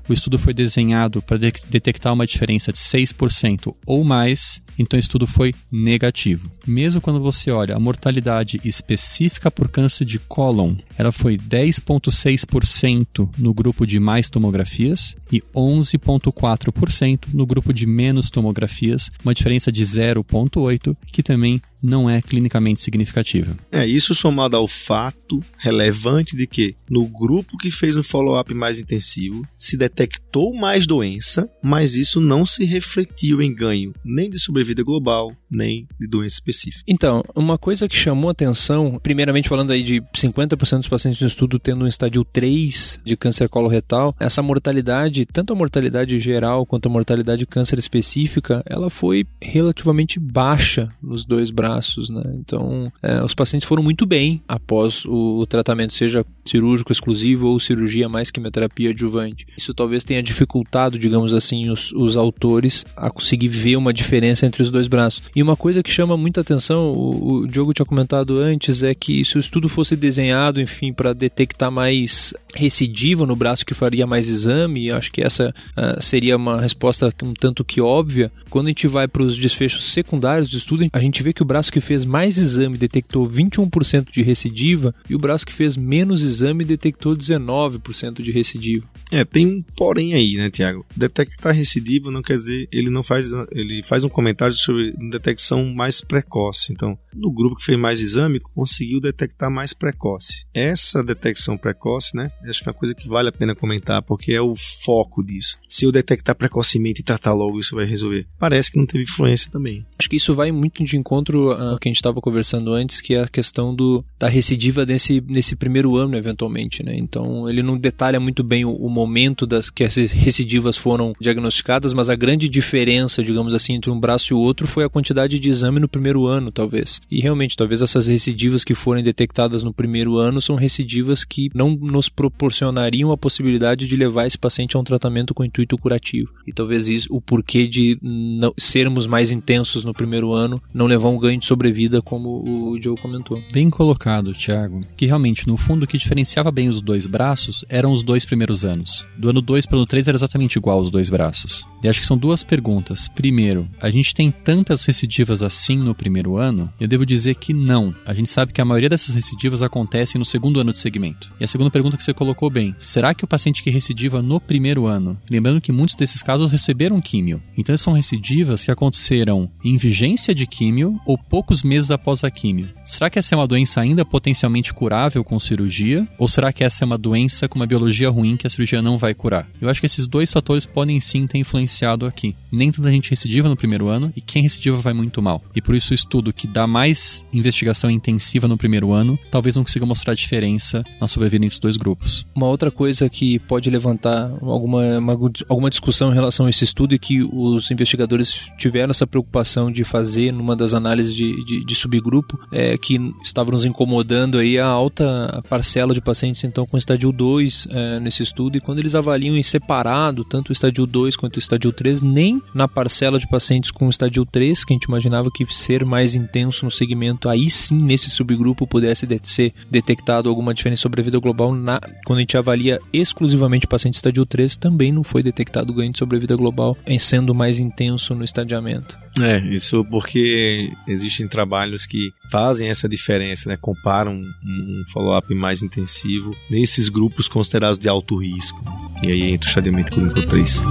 O 0.08 0.12
estudo 0.12 0.38
foi 0.38 0.52
desenhado 0.52 1.22
para 1.22 1.38
de 1.38 1.52
detectar 1.68 2.12
uma 2.12 2.26
diferença 2.26 2.72
de 2.72 2.78
6% 2.78 3.74
ou 3.84 4.04
mais, 4.04 4.62
então 4.78 4.96
o 4.96 5.00
estudo 5.00 5.26
foi 5.26 5.54
negativo. 5.70 6.50
Mesmo 6.66 7.00
quando 7.00 7.20
você 7.20 7.50
olha 7.50 7.74
a 7.76 7.80
mortalidade 7.80 8.60
específica 8.64 9.50
por 9.50 9.68
câncer 9.68 10.04
de 10.04 10.18
cólon, 10.18 10.74
ela 10.96 11.12
foi 11.12 11.36
10,6% 11.36 13.28
no 13.38 13.54
grupo 13.54 13.86
de 13.86 13.98
mais 14.00 14.28
tomografias 14.28 15.16
e 15.32 15.42
11,4% 15.54 17.26
no 17.32 17.46
grupo 17.46 17.72
de 17.72 17.86
menos 17.86 18.30
tomografias, 18.30 19.10
uma 19.24 19.34
diferença 19.34 19.72
de 19.72 19.82
0,8%, 19.82 20.96
que 21.06 21.22
também 21.22 21.60
não 21.82 22.08
é 22.08 22.20
clinicamente 22.20 22.80
significativa. 22.80 23.56
É, 23.70 23.86
isso 23.86 24.14
somado 24.14 24.56
ao 24.56 24.66
fato 24.66 25.40
relevante 25.58 26.36
de 26.36 26.46
que 26.46 26.74
no 26.90 27.06
grupo 27.06 27.56
que 27.56 27.70
fez 27.70 27.96
um 27.96 28.02
follow-up 28.02 28.52
mais 28.54 28.78
intensivo 28.78 29.46
se 29.58 29.76
detectou 29.76 30.54
mais 30.54 30.86
doença, 30.86 31.48
mas 31.62 31.94
isso 31.94 32.20
não 32.20 32.44
se 32.44 32.64
refletiu 32.64 33.40
em 33.40 33.54
ganho 33.54 33.94
nem 34.04 34.28
de 34.28 34.38
sobrevida 34.66 34.82
global, 34.82 35.32
nem 35.50 35.86
de 35.98 36.06
doença 36.06 36.34
específica. 36.34 36.82
Então, 36.86 37.22
uma 37.34 37.58
coisa 37.58 37.88
que 37.88 37.96
chamou 37.96 38.30
atenção, 38.30 38.98
primeiramente 39.02 39.48
falando 39.48 39.70
aí 39.70 39.82
de 39.82 40.00
50% 40.14 40.78
dos 40.78 40.88
pacientes 40.88 41.20
no 41.20 41.28
estudo 41.28 41.58
tendo 41.58 41.84
um 41.84 41.88
estádio 41.88 42.24
3 42.24 43.00
de 43.04 43.16
câncer 43.16 43.48
coloretal, 43.48 44.14
essa 44.18 44.42
mortalidade, 44.42 45.26
tanto 45.26 45.52
a 45.52 45.56
mortalidade 45.56 46.18
geral 46.18 46.66
quanto 46.66 46.86
a 46.86 46.92
mortalidade 46.92 47.40
de 47.40 47.46
câncer 47.46 47.78
específica, 47.78 48.62
ela 48.66 48.90
foi 48.90 49.26
relativamente 49.40 50.18
baixa 50.18 50.90
nos 51.02 51.24
dois 51.24 51.50
braços 51.50 51.76
né? 52.10 52.22
Então, 52.34 52.92
é, 53.02 53.22
os 53.22 53.34
pacientes 53.34 53.68
foram 53.68 53.82
muito 53.82 54.06
bem 54.06 54.42
após 54.48 55.04
o, 55.04 55.40
o, 55.40 55.46
tratamento, 55.46 55.92
seja 55.92 56.24
cirúrgico 56.44 56.92
exclusivo 56.92 57.48
ou 57.48 57.60
cirurgia 57.60 58.08
mais 58.08 58.30
quimioterapia 58.30 58.90
adjuvante. 58.90 59.46
Isso 59.56 59.74
talvez 59.74 60.04
tenha 60.04 60.22
dificultado, 60.22 60.98
digamos 60.98 61.34
assim, 61.34 61.70
os, 61.70 61.92
os 61.92 62.16
autores 62.16 62.84
a 62.96 63.10
conseguir 63.10 63.48
ver 63.48 63.76
uma 63.76 63.92
diferença 63.92 64.46
entre 64.46 64.55
os 64.62 64.70
dois 64.70 64.88
braços. 64.88 65.22
E 65.34 65.42
uma 65.42 65.56
coisa 65.56 65.82
que 65.82 65.90
chama 65.90 66.16
muita 66.16 66.40
atenção, 66.40 66.92
o, 66.92 67.40
o 67.40 67.46
Diogo 67.46 67.72
tinha 67.72 67.86
comentado 67.86 68.38
antes, 68.38 68.82
é 68.82 68.94
que 68.94 69.24
se 69.24 69.36
o 69.36 69.40
estudo 69.40 69.68
fosse 69.68 69.96
desenhado, 69.96 70.60
enfim, 70.60 70.92
para 70.92 71.12
detectar 71.12 71.70
mais 71.70 72.34
recidiva 72.54 73.26
no 73.26 73.36
braço 73.36 73.66
que 73.66 73.74
faria 73.74 74.06
mais 74.06 74.28
exame, 74.28 74.90
acho 74.90 75.12
que 75.12 75.22
essa 75.22 75.54
uh, 75.76 76.02
seria 76.02 76.36
uma 76.36 76.60
resposta 76.60 77.12
um 77.22 77.34
tanto 77.34 77.64
que 77.64 77.80
óbvia. 77.80 78.30
Quando 78.50 78.66
a 78.66 78.70
gente 78.70 78.86
vai 78.86 79.08
para 79.08 79.22
os 79.22 79.36
desfechos 79.36 79.92
secundários 79.92 80.50
do 80.50 80.56
estudo, 80.56 80.86
a 80.92 81.00
gente 81.00 81.22
vê 81.22 81.32
que 81.32 81.42
o 81.42 81.46
braço 81.46 81.72
que 81.72 81.80
fez 81.80 82.04
mais 82.04 82.38
exame 82.38 82.78
detectou 82.78 83.28
21% 83.28 84.12
de 84.12 84.22
recidiva 84.22 84.94
e 85.08 85.14
o 85.14 85.18
braço 85.18 85.46
que 85.46 85.52
fez 85.52 85.76
menos 85.76 86.22
exame 86.22 86.64
detectou 86.64 87.16
19% 87.16 88.22
de 88.22 88.30
recidiva. 88.30 88.86
É, 89.10 89.24
tem 89.24 89.46
um 89.46 89.62
porém 89.76 90.14
aí, 90.14 90.34
né, 90.34 90.50
Tiago? 90.50 90.84
Detectar 90.96 91.54
recidiva 91.54 92.10
não 92.10 92.22
quer 92.22 92.36
dizer 92.36 92.68
ele 92.72 92.90
não 92.90 93.02
faz 93.02 93.30
ele 93.52 93.82
faz 93.82 94.04
um 94.04 94.08
comentário 94.08 94.54
sobre 94.54 94.92
detecção 95.10 95.64
mais 95.64 96.00
precoce. 96.00 96.72
Então, 96.72 96.98
no 97.14 97.30
grupo 97.30 97.56
que 97.56 97.64
fez 97.64 97.78
mais 97.78 98.00
exame 98.00 98.40
conseguiu 98.40 99.00
detectar 99.00 99.50
mais 99.50 99.72
precoce. 99.72 100.44
Essa 100.52 101.02
detecção 101.02 101.56
precoce, 101.56 102.16
né, 102.16 102.30
acho 102.48 102.62
que 102.62 102.68
é 102.68 102.72
uma 102.72 102.78
coisa 102.78 102.94
que 102.94 103.08
vale 103.08 103.28
a 103.28 103.32
pena 103.32 103.54
comentar 103.54 104.02
porque 104.02 104.32
é 104.32 104.40
o 104.40 104.54
foco 104.56 105.24
disso. 105.24 105.58
Se 105.66 105.84
eu 105.84 105.92
detectar 105.92 106.34
precocemente 106.34 107.00
e 107.00 107.04
tratar 107.04 107.32
logo, 107.32 107.60
isso 107.60 107.76
vai 107.76 107.86
resolver. 107.86 108.26
Parece 108.38 108.70
que 108.70 108.78
não 108.78 108.86
teve 108.86 109.04
influência 109.04 109.50
também. 109.50 109.84
Acho 109.98 110.10
que 110.10 110.16
isso 110.16 110.34
vai 110.34 110.50
muito 110.50 110.82
de 110.84 110.96
encontro 110.96 111.52
uh, 111.52 111.78
que 111.78 111.88
a 111.88 111.90
gente 111.90 111.96
estava 111.96 112.20
conversando 112.20 112.72
antes, 112.72 113.00
que 113.00 113.14
é 113.14 113.22
a 113.22 113.28
questão 113.28 113.74
do, 113.74 114.04
da 114.18 114.28
recidiva 114.28 114.84
nesse, 114.84 115.22
nesse 115.26 115.56
primeiro 115.56 115.96
ano, 115.96 116.16
eventualmente, 116.16 116.82
né? 116.82 116.94
Então, 116.96 117.48
ele 117.48 117.62
não 117.62 117.78
detalha 117.78 118.20
muito 118.20 118.42
bem 118.42 118.64
o 118.64 118.95
momento 118.96 119.46
das 119.46 119.68
que 119.68 119.84
as 119.84 119.94
recidivas 119.94 120.74
foram 120.74 121.12
diagnosticadas, 121.20 121.92
mas 121.92 122.08
a 122.08 122.16
grande 122.16 122.48
diferença, 122.48 123.22
digamos 123.22 123.52
assim, 123.52 123.74
entre 123.74 123.90
um 123.90 124.00
braço 124.00 124.32
e 124.32 124.34
o 124.34 124.38
outro 124.38 124.66
foi 124.66 124.84
a 124.84 124.88
quantidade 124.88 125.38
de 125.38 125.50
exame 125.50 125.78
no 125.78 125.88
primeiro 125.88 126.26
ano, 126.26 126.50
talvez. 126.50 127.00
E 127.10 127.20
realmente, 127.20 127.56
talvez 127.56 127.82
essas 127.82 128.06
recidivas 128.06 128.64
que 128.64 128.74
forem 128.74 129.04
detectadas 129.04 129.62
no 129.62 129.72
primeiro 129.72 130.16
ano 130.16 130.40
são 130.40 130.56
recidivas 130.56 131.24
que 131.24 131.50
não 131.54 131.70
nos 131.70 132.08
proporcionariam 132.08 133.12
a 133.12 133.18
possibilidade 133.18 133.86
de 133.86 133.96
levar 133.96 134.26
esse 134.26 134.38
paciente 134.38 134.76
a 134.76 134.80
um 134.80 134.84
tratamento 134.84 135.34
com 135.34 135.44
intuito 135.44 135.76
curativo. 135.76 136.32
E 136.46 136.52
talvez 136.52 136.88
isso, 136.88 137.08
o 137.10 137.20
porquê 137.20 137.68
de 137.68 137.98
não, 138.02 138.54
sermos 138.56 139.06
mais 139.06 139.30
intensos 139.30 139.84
no 139.84 139.92
primeiro 139.92 140.32
ano, 140.32 140.62
não 140.72 140.86
levar 140.86 141.10
um 141.10 141.18
ganho 141.18 141.38
de 141.38 141.44
sobrevida, 141.44 142.00
como 142.00 142.28
o 142.30 142.80
Joe 142.80 142.96
comentou. 142.96 143.42
Bem 143.52 143.68
colocado, 143.68 144.32
Thiago. 144.32 144.80
Que 144.96 145.04
realmente, 145.04 145.46
no 145.46 145.56
fundo, 145.58 145.84
o 145.84 145.86
que 145.86 145.98
diferenciava 145.98 146.50
bem 146.50 146.68
os 146.68 146.80
dois 146.80 147.06
braços 147.06 147.64
eram 147.68 147.92
os 147.92 148.02
dois 148.02 148.24
primeiros 148.24 148.64
anos. 148.64 148.85
Do 149.16 149.30
ano 149.30 149.40
2 149.40 149.66
para 149.66 149.76
o 149.76 149.78
ano 149.78 149.86
3 149.86 150.08
era 150.08 150.16
exatamente 150.16 150.56
igual 150.56 150.80
os 150.80 150.90
dois 150.90 151.10
braços. 151.10 151.66
E 151.82 151.88
acho 151.88 152.00
que 152.00 152.06
são 152.06 152.18
duas 152.18 152.42
perguntas. 152.42 153.08
Primeiro, 153.08 153.68
a 153.80 153.90
gente 153.90 154.14
tem 154.14 154.30
tantas 154.30 154.84
recidivas 154.84 155.42
assim 155.42 155.76
no 155.76 155.94
primeiro 155.94 156.36
ano? 156.36 156.70
Eu 156.80 156.88
devo 156.88 157.06
dizer 157.06 157.36
que 157.36 157.52
não. 157.52 157.94
A 158.04 158.12
gente 158.12 158.30
sabe 158.30 158.52
que 158.52 158.60
a 158.60 158.64
maioria 158.64 158.88
dessas 158.88 159.14
recidivas 159.14 159.62
acontecem 159.62 160.18
no 160.18 160.24
segundo 160.24 160.60
ano 160.60 160.72
de 160.72 160.78
segmento. 160.78 161.30
E 161.40 161.44
a 161.44 161.46
segunda 161.46 161.70
pergunta 161.70 161.96
que 161.96 162.04
você 162.04 162.14
colocou 162.14 162.50
bem: 162.50 162.74
será 162.78 163.14
que 163.14 163.24
o 163.24 163.28
paciente 163.28 163.62
que 163.62 163.70
recidiva 163.70 164.22
no 164.22 164.40
primeiro 164.40 164.86
ano? 164.86 165.18
Lembrando 165.30 165.60
que 165.60 165.72
muitos 165.72 165.96
desses 165.96 166.22
casos 166.22 166.50
receberam 166.50 167.00
químio. 167.00 167.40
Então 167.56 167.76
são 167.76 167.92
recidivas 167.92 168.64
que 168.64 168.70
aconteceram 168.70 169.50
em 169.64 169.76
vigência 169.76 170.34
de 170.34 170.46
químio 170.46 170.98
ou 171.06 171.18
poucos 171.18 171.62
meses 171.62 171.90
após 171.90 172.24
a 172.24 172.30
químio. 172.30 172.68
Será 172.84 173.10
que 173.10 173.18
essa 173.18 173.34
é 173.34 173.38
uma 173.38 173.46
doença 173.46 173.80
ainda 173.80 174.04
potencialmente 174.04 174.72
curável 174.72 175.22
com 175.22 175.38
cirurgia? 175.38 176.06
Ou 176.18 176.28
será 176.28 176.52
que 176.52 176.64
essa 176.64 176.84
é 176.84 176.86
uma 176.86 176.98
doença 176.98 177.48
com 177.48 177.58
uma 177.58 177.66
biologia 177.66 178.10
ruim 178.10 178.36
que 178.36 178.46
a 178.46 178.50
cirurgia 178.50 178.75
não 178.82 178.98
vai 178.98 179.14
curar? 179.14 179.48
Eu 179.60 179.68
acho 179.68 179.80
que 179.80 179.86
esses 179.86 180.06
dois 180.06 180.32
fatores 180.32 180.66
podem 180.66 181.00
sim 181.00 181.26
ter 181.26 181.38
influenciado 181.38 182.06
aqui. 182.06 182.36
Nem 182.56 182.72
tanta 182.72 182.90
gente 182.90 183.10
recidiva 183.10 183.48
no 183.48 183.56
primeiro 183.56 183.88
ano 183.88 184.12
e 184.16 184.20
quem 184.20 184.42
recidiva 184.42 184.78
vai 184.78 184.94
muito 184.94 185.20
mal. 185.20 185.42
E 185.54 185.60
por 185.60 185.74
isso 185.74 185.92
o 185.92 185.94
estudo 185.94 186.32
que 186.32 186.46
dá 186.46 186.66
mais 186.66 187.24
investigação 187.32 187.90
intensiva 187.90 188.48
no 188.48 188.56
primeiro 188.56 188.92
ano 188.92 189.18
talvez 189.30 189.56
não 189.56 189.62
consiga 189.62 189.84
mostrar 189.84 190.12
a 190.12 190.16
diferença 190.16 190.82
na 191.00 191.06
sobrevida 191.06 191.44
entre 191.44 191.54
os 191.54 191.60
dois 191.60 191.76
grupos. 191.76 192.26
Uma 192.34 192.46
outra 192.46 192.70
coisa 192.70 193.08
que 193.10 193.38
pode 193.40 193.68
levantar 193.68 194.30
alguma, 194.40 194.98
uma, 194.98 195.12
alguma 195.48 195.68
discussão 195.70 196.10
em 196.10 196.14
relação 196.14 196.46
a 196.46 196.50
esse 196.50 196.64
estudo 196.64 196.94
e 196.94 196.98
que 196.98 197.22
os 197.22 197.70
investigadores 197.70 198.48
tiveram 198.56 198.90
essa 198.90 199.06
preocupação 199.06 199.70
de 199.70 199.84
fazer 199.84 200.32
numa 200.32 200.56
das 200.56 200.72
análises 200.72 201.14
de, 201.14 201.44
de, 201.44 201.64
de 201.64 201.74
subgrupo 201.74 202.38
é, 202.50 202.78
que 202.78 202.98
estava 203.22 203.50
nos 203.50 203.64
incomodando 203.64 204.38
aí 204.38 204.58
a 204.58 204.66
alta 204.66 205.42
parcela 205.48 205.92
de 205.92 206.00
pacientes 206.00 206.42
então 206.44 206.66
com 206.66 206.78
estadio 206.78 207.12
2 207.12 207.68
é, 207.70 208.00
nesse 208.00 208.22
estudo 208.22 208.56
e 208.56 208.60
quando 208.60 208.78
eles 208.78 208.94
avaliam 208.94 209.36
em 209.36 209.42
separado 209.42 210.24
tanto 210.24 210.50
o 210.50 210.52
estadio 210.52 210.86
2 210.86 211.16
quanto 211.16 211.36
o 211.36 211.38
estadio 211.38 211.72
3 211.72 212.02
nem 212.02 212.40
na 212.54 212.68
parcela 212.68 213.18
de 213.18 213.28
pacientes 213.28 213.70
com 213.70 213.88
estadio 213.88 214.24
3 214.24 214.64
que 214.64 214.72
a 214.72 214.76
gente 214.76 214.84
imaginava 214.84 215.30
que 215.30 215.46
ser 215.54 215.84
mais 215.84 216.14
intenso 216.14 216.64
no 216.64 216.70
segmento 216.70 217.28
aí 217.28 217.50
sim 217.50 217.78
nesse 217.78 218.10
subgrupo 218.10 218.66
pudesse 218.66 219.06
de 219.06 219.20
ser 219.22 219.52
detectado 219.70 220.28
alguma 220.28 220.52
diferença 220.52 220.82
sobre 220.82 221.00
a 221.00 221.04
vida 221.04 221.18
global 221.18 221.54
na, 221.54 221.80
quando 222.04 222.18
a 222.18 222.22
gente 222.22 222.36
avalia 222.36 222.80
exclusivamente 222.92 223.66
pacientes 223.66 223.98
estadio 223.98 224.26
3 224.26 224.56
também 224.56 224.92
não 224.92 225.04
foi 225.04 225.22
detectado 225.22 225.72
ganho 225.72 225.92
de 225.92 225.98
sobrevida 225.98 226.36
global 226.36 226.76
em 226.86 226.98
sendo 226.98 227.34
mais 227.34 227.58
intenso 227.58 228.14
no 228.14 228.24
estadiamento. 228.24 228.96
É, 229.20 229.38
isso 229.38 229.84
porque 229.86 230.70
existem 230.86 231.26
trabalhos 231.26 231.86
que 231.86 232.12
fazem 232.30 232.68
essa 232.68 232.88
diferença, 232.88 233.48
né? 233.48 233.56
Comparam 233.56 234.12
um, 234.12 234.22
um 234.44 234.84
follow-up 234.92 235.34
mais 235.34 235.62
intensivo 235.62 236.36
nesses 236.50 236.88
grupos 236.88 237.28
considerados 237.28 237.78
de 237.78 237.88
alto 237.88 238.16
risco. 238.16 238.62
E 239.02 239.10
aí 239.10 239.22
entra 239.30 239.48
o 239.48 239.52
chadeamento 239.52 239.92
clínico 239.92 240.26
3. 240.26 240.62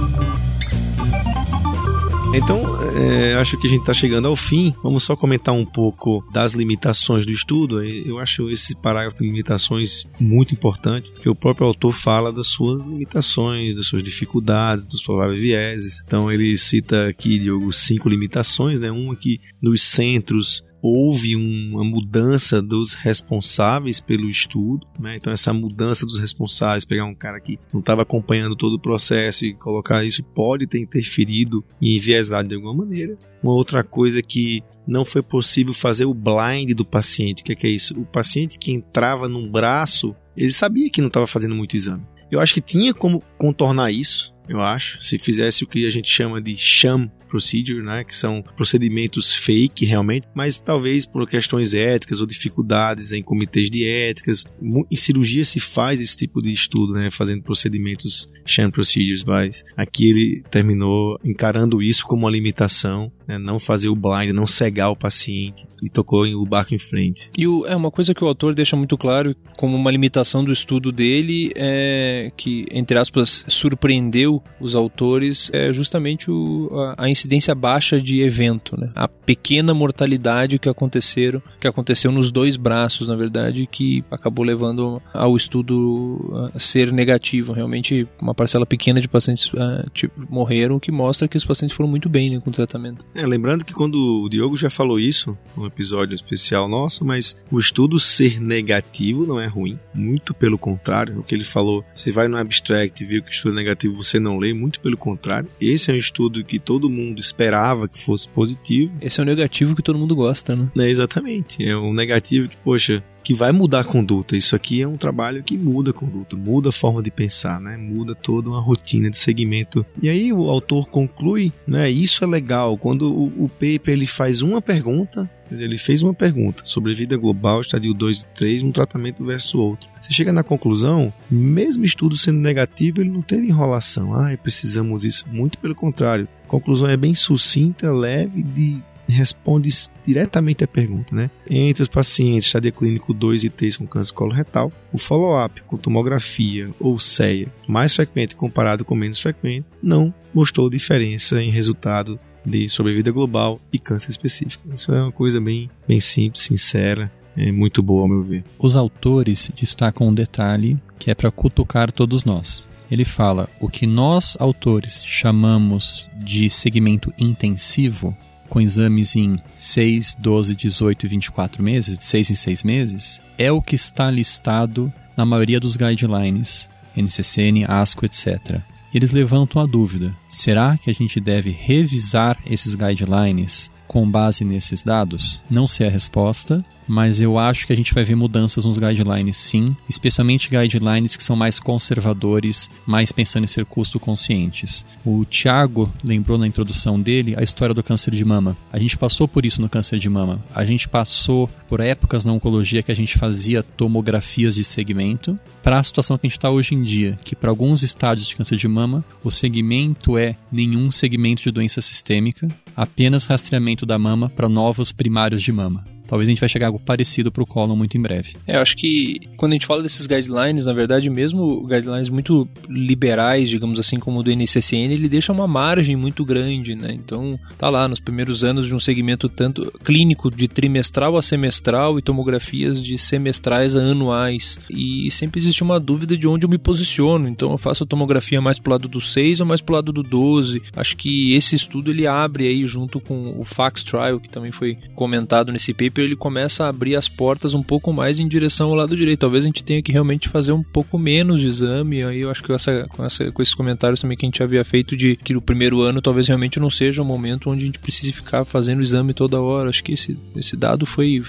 Então, 2.34 2.60
é, 2.94 3.34
acho 3.34 3.58
que 3.58 3.66
a 3.66 3.70
gente 3.70 3.80
está 3.80 3.94
chegando 3.94 4.28
ao 4.28 4.36
fim. 4.36 4.74
Vamos 4.82 5.04
só 5.04 5.16
comentar 5.16 5.54
um 5.54 5.64
pouco 5.64 6.22
das 6.32 6.52
limitações 6.52 7.24
do 7.24 7.32
estudo. 7.32 7.82
Eu 7.82 8.18
acho 8.18 8.50
esse 8.50 8.76
parágrafo 8.76 9.16
de 9.16 9.24
limitações 9.24 10.04
muito 10.20 10.52
importante, 10.52 11.12
que 11.12 11.28
o 11.28 11.34
próprio 11.34 11.66
autor 11.66 11.92
fala 11.92 12.32
das 12.32 12.48
suas 12.48 12.82
limitações, 12.82 13.74
das 13.74 13.86
suas 13.86 14.04
dificuldades, 14.04 14.86
dos 14.86 15.02
prováveis 15.02 15.40
vieses. 15.40 16.02
Então, 16.06 16.30
ele 16.30 16.56
cita 16.56 17.08
aqui, 17.08 17.38
Diogo, 17.38 17.72
cinco 17.72 18.08
limitações, 18.08 18.80
né? 18.80 18.90
Uma 18.90 19.16
que 19.16 19.40
nos 19.62 19.82
centros 19.82 20.62
houve 20.86 21.34
uma 21.34 21.84
mudança 21.84 22.62
dos 22.62 22.94
responsáveis 22.94 24.00
pelo 24.00 24.28
estudo, 24.28 24.86
né? 24.98 25.16
Então 25.16 25.32
essa 25.32 25.52
mudança 25.52 26.06
dos 26.06 26.18
responsáveis, 26.18 26.84
pegar 26.84 27.04
um 27.04 27.14
cara 27.14 27.40
que 27.40 27.58
não 27.72 27.80
estava 27.80 28.02
acompanhando 28.02 28.54
todo 28.54 28.74
o 28.74 28.80
processo 28.80 29.44
e 29.44 29.54
colocar 29.54 30.04
isso 30.04 30.22
pode 30.22 30.66
ter 30.66 30.78
interferido 30.78 31.64
e 31.80 31.96
enviesado 31.96 32.48
de 32.48 32.54
alguma 32.54 32.74
maneira. 32.74 33.16
Uma 33.42 33.52
outra 33.52 33.82
coisa 33.82 34.22
que 34.22 34.62
não 34.86 35.04
foi 35.04 35.22
possível 35.22 35.72
fazer 35.72 36.04
o 36.04 36.14
blind 36.14 36.74
do 36.74 36.84
paciente. 36.84 37.42
O 37.42 37.44
que 37.44 37.52
é, 37.52 37.56
que 37.56 37.66
é 37.66 37.70
isso? 37.70 37.98
O 37.98 38.04
paciente 38.04 38.58
que 38.58 38.72
entrava 38.72 39.28
num 39.28 39.50
braço, 39.50 40.14
ele 40.36 40.52
sabia 40.52 40.90
que 40.90 41.00
não 41.00 41.08
estava 41.08 41.26
fazendo 41.26 41.54
muito 41.54 41.76
exame. 41.76 42.04
Eu 42.30 42.40
acho 42.40 42.54
que 42.54 42.60
tinha 42.60 42.92
como 42.92 43.22
contornar 43.38 43.92
isso, 43.92 44.34
eu 44.48 44.60
acho, 44.60 44.98
se 45.02 45.18
fizesse 45.18 45.64
o 45.64 45.66
que 45.66 45.86
a 45.86 45.90
gente 45.90 46.08
chama 46.08 46.40
de 46.40 46.56
sham 46.56 47.10
procedure, 47.26 47.82
né, 47.82 48.04
que 48.04 48.14
são 48.14 48.42
procedimentos 48.56 49.34
fake 49.34 49.84
realmente, 49.84 50.26
mas 50.34 50.58
talvez 50.58 51.04
por 51.04 51.28
questões 51.28 51.74
éticas 51.74 52.20
ou 52.20 52.26
dificuldades 52.26 53.12
em 53.12 53.22
comitês 53.22 53.68
de 53.68 53.84
éticas. 53.84 54.44
Em 54.62 54.96
cirurgia 54.96 55.44
se 55.44 55.60
faz 55.60 56.00
esse 56.00 56.16
tipo 56.16 56.40
de 56.40 56.50
estudo, 56.50 56.94
né, 56.94 57.10
fazendo 57.10 57.42
procedimentos 57.42 58.30
sham 58.44 58.70
procedures, 58.70 59.24
mas 59.24 59.64
aqui 59.76 60.08
ele 60.08 60.42
terminou 60.50 61.18
encarando 61.24 61.82
isso 61.82 62.06
como 62.06 62.22
uma 62.22 62.30
limitação, 62.30 63.10
né, 63.26 63.38
não 63.38 63.58
fazer 63.58 63.88
o 63.88 63.96
blind, 63.96 64.32
não 64.32 64.46
cegar 64.46 64.90
o 64.90 64.96
paciente 64.96 65.66
e 65.82 65.90
tocou 65.90 66.24
o 66.24 66.46
barco 66.46 66.74
em 66.74 66.78
frente. 66.78 67.30
E 67.36 67.46
o, 67.46 67.66
é 67.66 67.76
uma 67.76 67.90
coisa 67.90 68.14
que 68.14 68.24
o 68.24 68.28
autor 68.28 68.54
deixa 68.54 68.76
muito 68.76 68.96
claro 68.96 69.34
como 69.56 69.76
uma 69.76 69.90
limitação 69.90 70.44
do 70.44 70.52
estudo 70.52 70.90
dele 70.92 71.52
é 71.54 72.30
que 72.36 72.66
entre 72.70 72.98
aspas 72.98 73.44
surpreendeu 73.48 74.35
os 74.60 74.74
autores 74.74 75.50
é 75.52 75.72
justamente 75.72 76.30
o, 76.30 76.70
a, 76.72 77.04
a 77.04 77.10
incidência 77.10 77.54
baixa 77.54 78.00
de 78.00 78.20
evento, 78.20 78.78
né? 78.78 78.90
A 78.94 79.08
pequena 79.08 79.74
mortalidade 79.74 80.58
que 80.58 80.68
aconteceram, 80.68 81.42
que 81.60 81.66
aconteceu 81.66 82.10
nos 82.12 82.30
dois 82.30 82.56
braços, 82.56 83.08
na 83.08 83.16
verdade, 83.16 83.66
que 83.70 84.04
acabou 84.10 84.44
levando 84.44 85.02
ao 85.12 85.36
estudo 85.36 86.50
a 86.54 86.58
ser 86.58 86.92
negativo. 86.92 87.52
Realmente, 87.52 88.06
uma 88.20 88.34
parcela 88.34 88.66
pequena 88.66 89.00
de 89.00 89.08
pacientes 89.08 89.46
uh, 89.48 89.88
tipo, 89.92 90.14
morreram, 90.30 90.76
o 90.76 90.80
que 90.80 90.92
mostra 90.92 91.28
que 91.28 91.36
os 91.36 91.44
pacientes 91.44 91.76
foram 91.76 91.88
muito 91.88 92.08
bem 92.08 92.30
né, 92.30 92.40
com 92.40 92.50
o 92.50 92.52
tratamento. 92.52 93.04
É, 93.14 93.26
lembrando 93.26 93.64
que 93.64 93.72
quando 93.72 93.96
o 94.24 94.28
Diogo 94.28 94.56
já 94.56 94.70
falou 94.70 94.98
isso, 94.98 95.36
num 95.56 95.66
episódio 95.66 96.14
especial 96.14 96.68
nosso, 96.68 97.04
mas 97.04 97.36
o 97.50 97.58
estudo 97.58 97.98
ser 97.98 98.40
negativo 98.40 99.26
não 99.26 99.40
é 99.40 99.46
ruim, 99.46 99.78
muito 99.94 100.34
pelo 100.34 100.58
contrário, 100.58 101.20
o 101.20 101.22
que 101.22 101.34
ele 101.34 101.44
falou, 101.44 101.84
você 101.94 102.12
vai 102.12 102.28
no 102.28 102.36
abstract 102.36 103.02
e 103.02 103.06
viu 103.06 103.22
que 103.22 103.30
o 103.30 103.32
estudo 103.32 103.52
é 103.52 103.56
negativo, 103.56 104.02
você 104.02 104.18
não 104.18 104.25
lê, 104.38 104.52
muito 104.52 104.80
pelo 104.80 104.96
contrário. 104.96 105.48
Esse 105.60 105.90
é 105.90 105.94
um 105.94 105.98
estudo 105.98 106.44
que 106.44 106.58
todo 106.58 106.90
mundo 106.90 107.20
esperava 107.20 107.88
que 107.88 108.02
fosse 108.02 108.28
positivo. 108.28 108.92
Esse 109.00 109.20
é 109.20 109.22
o 109.22 109.26
negativo 109.26 109.76
que 109.76 109.82
todo 109.82 109.98
mundo 109.98 110.16
gosta, 110.16 110.56
né? 110.56 110.70
É, 110.78 110.90
exatamente. 110.90 111.62
É 111.64 111.76
um 111.76 111.92
negativo 111.92 112.48
que, 112.48 112.56
poxa, 112.56 113.02
que 113.26 113.34
vai 113.34 113.50
mudar 113.50 113.80
a 113.80 113.84
conduta. 113.84 114.36
Isso 114.36 114.54
aqui 114.54 114.80
é 114.80 114.86
um 114.86 114.96
trabalho 114.96 115.42
que 115.42 115.58
muda 115.58 115.90
a 115.90 115.92
conduta, 115.92 116.36
muda 116.36 116.68
a 116.68 116.72
forma 116.72 117.02
de 117.02 117.10
pensar, 117.10 117.60
né? 117.60 117.76
Muda 117.76 118.14
toda 118.14 118.48
uma 118.48 118.60
rotina 118.60 119.10
de 119.10 119.18
segmento. 119.18 119.84
E 120.00 120.08
aí 120.08 120.32
o 120.32 120.48
autor 120.48 120.88
conclui, 120.88 121.52
né? 121.66 121.90
Isso 121.90 122.22
é 122.22 122.26
legal 122.28 122.78
quando 122.78 123.12
o, 123.12 123.46
o 123.46 123.48
paper 123.48 123.94
ele 123.94 124.06
faz 124.06 124.42
uma 124.42 124.62
pergunta, 124.62 125.28
ele 125.50 125.76
fez 125.76 126.04
uma 126.04 126.14
pergunta 126.14 126.64
sobre 126.64 126.94
vida 126.94 127.16
global, 127.16 127.60
estadio 127.60 127.92
2 127.92 128.20
e 128.20 128.26
3, 128.26 128.62
um 128.62 128.70
tratamento 128.70 129.24
versus 129.24 129.56
outro. 129.56 129.88
Você 130.00 130.12
chega 130.12 130.32
na 130.32 130.44
conclusão, 130.44 131.12
mesmo 131.28 131.84
estudo 131.84 132.16
sendo 132.16 132.38
negativo, 132.38 133.00
ele 133.00 133.10
não 133.10 133.22
teve 133.22 133.48
enrolação. 133.48 134.14
Ah, 134.14 134.38
precisamos 134.40 135.02
disso. 135.02 135.24
Muito 135.28 135.58
pelo 135.58 135.74
contrário. 135.74 136.28
A 136.44 136.46
conclusão 136.48 136.88
é 136.88 136.96
bem 136.96 137.12
sucinta, 137.12 137.92
leve, 137.92 138.40
de 138.40 138.80
responde 139.12 139.68
diretamente 140.06 140.64
à 140.64 140.66
pergunta, 140.66 141.14
né? 141.14 141.30
Entre 141.48 141.82
os 141.82 141.88
pacientes 141.88 142.46
estadia 142.46 142.72
clínico 142.72 143.12
2 143.12 143.44
e 143.44 143.50
3 143.50 143.76
com 143.76 143.86
câncer 143.86 144.12
coloretal, 144.12 144.72
o 144.92 144.98
follow-up 144.98 145.62
com 145.62 145.76
tomografia 145.76 146.70
ou 146.80 146.98
CEA 146.98 147.48
mais 147.68 147.94
frequente 147.94 148.36
comparado 148.36 148.84
com 148.84 148.94
menos 148.94 149.20
frequente 149.20 149.66
não 149.82 150.12
mostrou 150.34 150.70
diferença 150.70 151.40
em 151.40 151.50
resultado 151.50 152.18
de 152.44 152.68
sobrevida 152.68 153.10
global 153.10 153.60
e 153.72 153.78
câncer 153.78 154.10
específico. 154.10 154.62
Isso 154.72 154.92
é 154.92 155.02
uma 155.02 155.12
coisa 155.12 155.40
bem, 155.40 155.68
bem 155.86 155.98
simples, 155.98 156.44
sincera, 156.44 157.10
é 157.36 157.50
muito 157.52 157.82
boa 157.82 158.02
ao 158.02 158.08
meu 158.08 158.22
ver. 158.22 158.44
Os 158.58 158.76
autores 158.76 159.50
destacam 159.54 160.08
um 160.08 160.14
detalhe 160.14 160.76
que 160.98 161.10
é 161.10 161.14
para 161.14 161.30
cutucar 161.30 161.92
todos 161.92 162.24
nós. 162.24 162.66
Ele 162.90 163.04
fala: 163.04 163.48
o 163.60 163.68
que 163.68 163.86
nós, 163.86 164.36
autores, 164.40 165.04
chamamos 165.04 166.08
de 166.16 166.48
segmento 166.48 167.12
intensivo, 167.18 168.16
com 168.46 168.60
exames 168.60 169.16
em 169.16 169.36
6, 169.54 170.16
12, 170.18 170.54
18 170.54 171.06
e 171.06 171.08
24 171.08 171.62
meses, 171.62 171.98
de 171.98 172.04
6 172.04 172.30
em 172.30 172.34
6 172.34 172.64
meses, 172.64 173.22
é 173.36 173.50
o 173.50 173.62
que 173.62 173.74
está 173.74 174.10
listado 174.10 174.92
na 175.16 175.24
maioria 175.24 175.60
dos 175.60 175.76
guidelines, 175.76 176.68
NCCN, 176.96 177.64
ASCO, 177.66 178.04
etc. 178.04 178.60
Eles 178.94 179.12
levantam 179.12 179.60
a 179.60 179.66
dúvida: 179.66 180.14
será 180.28 180.76
que 180.76 180.90
a 180.90 180.94
gente 180.94 181.20
deve 181.20 181.50
revisar 181.50 182.38
esses 182.46 182.74
guidelines 182.74 183.70
com 183.86 184.08
base 184.10 184.44
nesses 184.44 184.82
dados? 184.82 185.42
Não 185.50 185.66
sei 185.66 185.86
a 185.86 185.90
resposta, 185.90 186.64
mas 186.86 187.20
eu 187.20 187.38
acho 187.38 187.66
que 187.66 187.72
a 187.72 187.76
gente 187.76 187.92
vai 187.92 188.04
ver 188.04 188.14
mudanças 188.14 188.64
nos 188.64 188.78
guidelines 188.78 189.36
sim, 189.36 189.76
especialmente 189.88 190.48
guidelines 190.48 191.16
que 191.16 191.24
são 191.24 191.34
mais 191.34 191.58
conservadores, 191.58 192.70
mais 192.86 193.12
pensando 193.12 193.44
em 193.44 193.48
ser 193.48 193.64
custo 193.64 193.98
conscientes. 193.98 194.84
O 195.04 195.24
Tiago 195.24 195.92
lembrou 196.02 196.38
na 196.38 196.46
introdução 196.46 197.00
dele 197.00 197.34
a 197.36 197.42
história 197.42 197.74
do 197.74 197.82
câncer 197.82 198.12
de 198.12 198.24
mama. 198.24 198.56
A 198.72 198.78
gente 198.78 198.96
passou 198.96 199.26
por 199.26 199.44
isso 199.44 199.60
no 199.60 199.68
câncer 199.68 199.98
de 199.98 200.08
mama. 200.08 200.44
A 200.54 200.64
gente 200.64 200.88
passou 200.88 201.50
por 201.68 201.80
épocas 201.80 202.24
na 202.24 202.32
oncologia 202.32 202.82
que 202.82 202.92
a 202.92 202.96
gente 202.96 203.18
fazia 203.18 203.62
tomografias 203.62 204.54
de 204.54 204.62
segmento 204.62 205.38
para 205.62 205.78
a 205.78 205.82
situação 205.82 206.16
que 206.16 206.26
a 206.26 206.28
gente 206.28 206.38
está 206.38 206.48
hoje 206.48 206.74
em 206.76 206.82
dia, 206.82 207.18
que 207.24 207.34
para 207.34 207.50
alguns 207.50 207.82
estádios 207.82 208.28
de 208.28 208.36
câncer 208.36 208.56
de 208.56 208.68
mama 208.68 209.04
o 209.24 209.32
segmento 209.32 210.16
é 210.16 210.36
nenhum 210.50 210.92
segmento 210.92 211.42
de 211.42 211.50
doença 211.50 211.80
sistêmica, 211.80 212.46
apenas 212.76 213.26
rastreamento 213.26 213.86
da 213.86 213.98
mama 213.98 214.28
para 214.28 214.48
novos 214.48 214.92
primários 214.92 215.42
de 215.42 215.50
mama. 215.50 215.95
Talvez 216.06 216.28
a 216.28 216.30
gente 216.30 216.40
vai 216.40 216.48
chegar 216.48 216.66
algo 216.66 216.78
parecido 216.78 217.30
para 217.30 217.42
o 217.42 217.46
Colon 217.46 217.76
muito 217.76 217.96
em 217.96 218.02
breve. 218.02 218.34
É, 218.46 218.56
eu 218.56 218.60
acho 218.60 218.76
que 218.76 219.20
quando 219.36 219.52
a 219.52 219.54
gente 219.54 219.66
fala 219.66 219.82
desses 219.82 220.06
guidelines, 220.06 220.66
na 220.66 220.72
verdade, 220.72 221.08
mesmo 221.10 221.66
guidelines 221.66 222.08
muito 222.08 222.48
liberais, 222.68 223.48
digamos 223.48 223.78
assim, 223.78 223.98
como 223.98 224.20
o 224.20 224.22
do 224.22 224.30
NCCN, 224.30 224.94
ele 224.94 225.08
deixa 225.08 225.32
uma 225.32 225.46
margem 225.46 225.96
muito 225.96 226.24
grande, 226.24 226.74
né? 226.74 226.92
Então, 226.92 227.38
tá 227.56 227.68
lá 227.68 227.88
nos 227.88 228.00
primeiros 228.00 228.44
anos 228.44 228.66
de 228.66 228.74
um 228.74 228.80
segmento 228.80 229.28
tanto 229.28 229.72
clínico 229.84 230.30
de 230.30 230.48
trimestral 230.48 231.16
a 231.16 231.22
semestral 231.22 231.98
e 231.98 232.02
tomografias 232.02 232.82
de 232.82 232.96
semestrais 232.98 233.74
a 233.74 233.80
anuais. 233.80 234.58
E 234.70 235.10
sempre 235.10 235.40
existe 235.40 235.62
uma 235.62 235.80
dúvida 235.80 236.16
de 236.16 236.26
onde 236.26 236.44
eu 236.44 236.50
me 236.50 236.58
posiciono. 236.58 237.28
Então, 237.28 237.52
eu 237.52 237.58
faço 237.58 237.84
a 237.84 237.86
tomografia 237.86 238.40
mais 238.40 238.58
pro 238.58 238.72
lado 238.72 238.88
do 238.88 239.00
6 239.00 239.40
ou 239.40 239.46
mais 239.46 239.60
pro 239.60 239.74
lado 239.74 239.92
do 239.92 240.02
12. 240.02 240.62
Acho 240.74 240.96
que 240.96 241.34
esse 241.34 241.56
estudo 241.56 241.90
ele 241.90 242.06
abre 242.06 242.46
aí 242.46 242.66
junto 242.66 243.00
com 243.00 243.34
o 243.38 243.44
FAX 243.44 243.82
Trial, 243.82 244.20
que 244.20 244.28
também 244.28 244.52
foi 244.52 244.76
comentado 244.94 245.52
nesse 245.52 245.72
paper 245.72 245.95
ele 246.04 246.16
começa 246.16 246.64
a 246.64 246.68
abrir 246.68 246.96
as 246.96 247.08
portas 247.08 247.54
um 247.54 247.62
pouco 247.62 247.92
mais 247.92 248.18
em 248.18 248.28
direção 248.28 248.68
ao 248.68 248.74
lado 248.74 248.96
direito. 248.96 249.20
Talvez 249.20 249.44
a 249.44 249.46
gente 249.46 249.64
tenha 249.64 249.82
que 249.82 249.92
realmente 249.92 250.28
fazer 250.28 250.52
um 250.52 250.62
pouco 250.62 250.98
menos 250.98 251.40
de 251.40 251.48
exame. 251.48 252.02
Aí 252.02 252.20
eu 252.20 252.30
acho 252.30 252.42
que 252.42 252.52
essa, 252.52 252.86
com, 252.88 253.04
essa, 253.04 253.30
com 253.32 253.42
esses 253.42 253.54
comentários 253.54 254.00
também 254.00 254.16
que 254.16 254.24
a 254.24 254.28
gente 254.28 254.42
havia 254.42 254.64
feito 254.64 254.96
de 254.96 255.16
que 255.16 255.32
no 255.32 255.42
primeiro 255.42 255.80
ano 255.82 256.00
talvez 256.00 256.26
realmente 256.26 256.60
não 256.60 256.70
seja 256.70 257.02
o 257.02 257.04
momento 257.04 257.50
onde 257.50 257.62
a 257.62 257.66
gente 257.66 257.78
precise 257.78 258.12
ficar 258.12 258.44
fazendo 258.44 258.82
exame 258.82 259.14
toda 259.14 259.40
hora. 259.40 259.70
Acho 259.70 259.82
que 259.82 259.92
esse, 259.92 260.18
esse 260.34 260.56
dado 260.56 260.86
foi 260.86 261.22